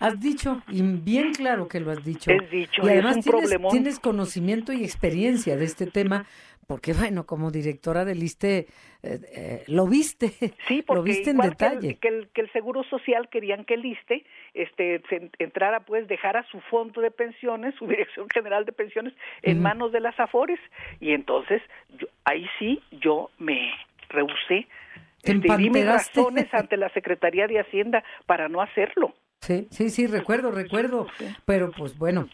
[0.00, 2.30] Has dicho, y bien claro que lo has dicho.
[2.30, 6.26] Es dicho, y además tienes, tienes, conocimiento y experiencia de este tema,
[6.66, 8.66] porque bueno, como directora del ISTE, eh,
[9.02, 10.32] eh, lo viste,
[10.66, 11.96] sí, lo viste en detalle.
[11.96, 14.24] Que el, que el, Seguro Social querían que el ISTE
[14.54, 15.00] este,
[15.38, 20.00] entrara, pues, dejara su fondo de pensiones, su Dirección General de Pensiones, en manos de
[20.00, 20.60] las AFORES,
[21.00, 21.62] y entonces,
[21.98, 23.72] yo, ahí sí, yo me
[24.08, 24.66] rehusé,
[25.22, 29.14] este, di mis razones ante la Secretaría de Hacienda para no hacerlo.
[29.40, 31.06] Sí, sí, sí, recuerdo, recuerdo,
[31.44, 32.28] pero pues bueno,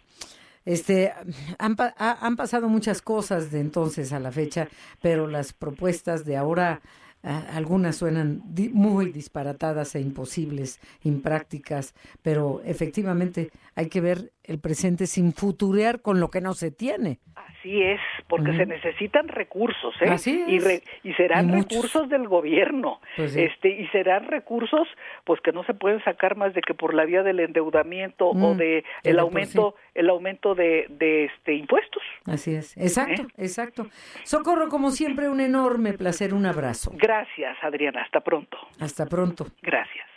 [0.65, 1.13] este,
[1.59, 4.69] han, han pasado muchas cosas de entonces a la fecha,
[5.03, 6.81] pero las propuestas de ahora
[7.23, 8.43] algunas suenan
[8.73, 16.21] muy disparatadas e imposibles, imprácticas, pero efectivamente hay que ver el presente sin futurear con
[16.21, 17.21] lo que no se tiene.
[17.35, 20.17] Así es, porque se necesitan recursos, ¿eh?
[20.49, 24.89] Y, y serán recursos del gobierno, pues este, y serán recursos,
[25.25, 28.55] pues que no se pueden sacar más de que por la vía del endeudamiento o
[28.55, 32.03] mm, de el aumento, el aumento de, de este impuestos.
[32.27, 33.45] Así es, exacto, ¿Eh?
[33.45, 33.87] exacto.
[34.25, 36.91] Socorro, como siempre, un enorme placer, un abrazo.
[36.95, 38.59] Gracias, Adriana, hasta pronto.
[38.81, 39.47] Hasta pronto.
[39.63, 40.12] Gracias.